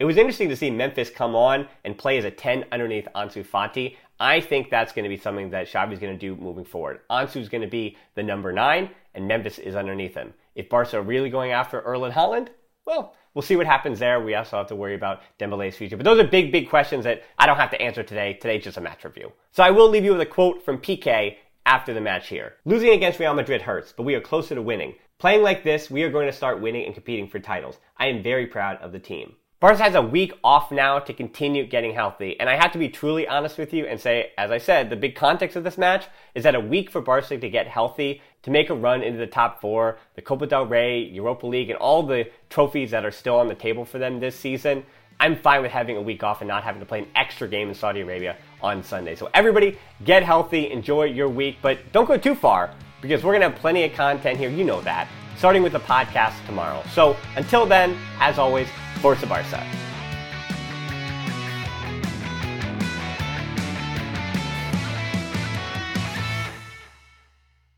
it 0.00 0.04
was 0.04 0.16
interesting 0.16 0.48
to 0.48 0.56
see 0.56 0.70
Memphis 0.70 1.08
come 1.08 1.36
on 1.36 1.68
and 1.84 1.96
play 1.96 2.18
as 2.18 2.24
a 2.24 2.30
10 2.30 2.64
underneath 2.72 3.06
Ansu 3.14 3.46
Fati. 3.46 3.96
I 4.18 4.40
think 4.40 4.70
that's 4.70 4.92
going 4.92 5.04
to 5.04 5.08
be 5.08 5.16
something 5.16 5.50
that 5.50 5.68
Xavi's 5.68 5.98
going 5.98 6.16
to 6.16 6.18
do 6.18 6.40
moving 6.40 6.64
forward. 6.64 7.00
Ansu's 7.10 7.48
going 7.48 7.62
to 7.62 7.68
be 7.68 7.96
the 8.14 8.22
number 8.22 8.52
nine, 8.52 8.90
and 9.14 9.26
Memphis 9.26 9.58
is 9.58 9.74
underneath 9.74 10.14
him. 10.14 10.34
If 10.54 10.68
Barca 10.68 10.98
are 10.98 11.02
really 11.02 11.30
going 11.30 11.50
after 11.50 11.80
Erling 11.80 12.12
Haaland, 12.12 12.48
well, 12.86 13.14
we'll 13.34 13.42
see 13.42 13.56
what 13.56 13.66
happens 13.66 13.98
there. 13.98 14.20
We 14.20 14.34
also 14.34 14.58
have 14.58 14.68
to 14.68 14.76
worry 14.76 14.94
about 14.94 15.22
Dembele's 15.38 15.76
future. 15.76 15.96
But 15.96 16.04
those 16.04 16.20
are 16.20 16.26
big, 16.26 16.52
big 16.52 16.68
questions 16.68 17.04
that 17.04 17.24
I 17.38 17.46
don't 17.46 17.56
have 17.56 17.70
to 17.70 17.80
answer 17.80 18.02
today. 18.02 18.34
Today's 18.34 18.64
just 18.64 18.76
a 18.76 18.80
match 18.80 19.04
review. 19.04 19.32
So 19.50 19.62
I 19.62 19.70
will 19.70 19.88
leave 19.88 20.04
you 20.04 20.12
with 20.12 20.20
a 20.20 20.26
quote 20.26 20.64
from 20.64 20.78
Piqué 20.78 21.36
after 21.66 21.94
the 21.94 22.00
match 22.00 22.28
here. 22.28 22.54
Losing 22.64 22.90
against 22.90 23.18
Real 23.18 23.34
Madrid 23.34 23.62
hurts, 23.62 23.92
but 23.96 24.02
we 24.04 24.14
are 24.14 24.20
closer 24.20 24.54
to 24.54 24.62
winning. 24.62 24.94
Playing 25.18 25.42
like 25.42 25.64
this, 25.64 25.90
we 25.90 26.02
are 26.02 26.10
going 26.10 26.26
to 26.26 26.32
start 26.32 26.60
winning 26.60 26.84
and 26.84 26.94
competing 26.94 27.26
for 27.26 27.38
titles. 27.38 27.78
I 27.96 28.08
am 28.08 28.22
very 28.22 28.46
proud 28.46 28.76
of 28.78 28.92
the 28.92 28.98
team. 28.98 29.34
Barca 29.60 29.82
has 29.82 29.94
a 29.94 30.02
week 30.02 30.32
off 30.42 30.70
now 30.70 30.98
to 30.98 31.14
continue 31.14 31.66
getting 31.66 31.94
healthy. 31.94 32.38
And 32.38 32.50
I 32.50 32.56
have 32.56 32.72
to 32.72 32.78
be 32.78 32.88
truly 32.88 33.26
honest 33.26 33.56
with 33.56 33.72
you 33.72 33.86
and 33.86 33.98
say, 33.98 34.32
as 34.36 34.50
I 34.50 34.58
said, 34.58 34.90
the 34.90 34.96
big 34.96 35.14
context 35.14 35.56
of 35.56 35.64
this 35.64 35.78
match 35.78 36.06
is 36.34 36.44
that 36.44 36.54
a 36.54 36.60
week 36.60 36.90
for 36.90 37.00
Barca 37.00 37.38
to 37.38 37.48
get 37.48 37.66
healthy, 37.66 38.20
to 38.42 38.50
make 38.50 38.68
a 38.68 38.74
run 38.74 39.02
into 39.02 39.18
the 39.18 39.26
top 39.26 39.60
four, 39.60 39.98
the 40.16 40.22
Copa 40.22 40.46
del 40.46 40.66
Rey, 40.66 41.04
Europa 41.04 41.46
League, 41.46 41.70
and 41.70 41.78
all 41.78 42.02
the 42.02 42.28
trophies 42.50 42.90
that 42.90 43.06
are 43.06 43.10
still 43.10 43.36
on 43.36 43.48
the 43.48 43.54
table 43.54 43.84
for 43.84 43.98
them 43.98 44.20
this 44.20 44.36
season. 44.36 44.84
I'm 45.18 45.36
fine 45.36 45.62
with 45.62 45.70
having 45.70 45.96
a 45.96 46.02
week 46.02 46.22
off 46.22 46.40
and 46.40 46.48
not 46.48 46.64
having 46.64 46.80
to 46.80 46.86
play 46.86 46.98
an 46.98 47.08
extra 47.14 47.48
game 47.48 47.68
in 47.68 47.74
Saudi 47.74 48.00
Arabia 48.00 48.36
on 48.60 48.82
Sunday. 48.82 49.14
So 49.14 49.30
everybody 49.32 49.78
get 50.04 50.22
healthy, 50.24 50.70
enjoy 50.72 51.04
your 51.04 51.28
week, 51.28 51.58
but 51.62 51.78
don't 51.92 52.06
go 52.06 52.18
too 52.18 52.34
far 52.34 52.74
because 53.00 53.22
we're 53.22 53.32
going 53.32 53.42
to 53.42 53.48
have 53.48 53.58
plenty 53.58 53.84
of 53.84 53.92
content 53.92 54.38
here. 54.38 54.50
You 54.50 54.64
know 54.64 54.80
that. 54.82 55.08
Starting 55.38 55.62
with 55.62 55.72
the 55.72 55.80
podcast 55.80 56.34
tomorrow. 56.46 56.82
So 56.92 57.16
until 57.36 57.64
then, 57.64 57.96
as 58.18 58.38
always, 58.38 58.68
Força 59.04 59.26
Barça. 59.26 59.83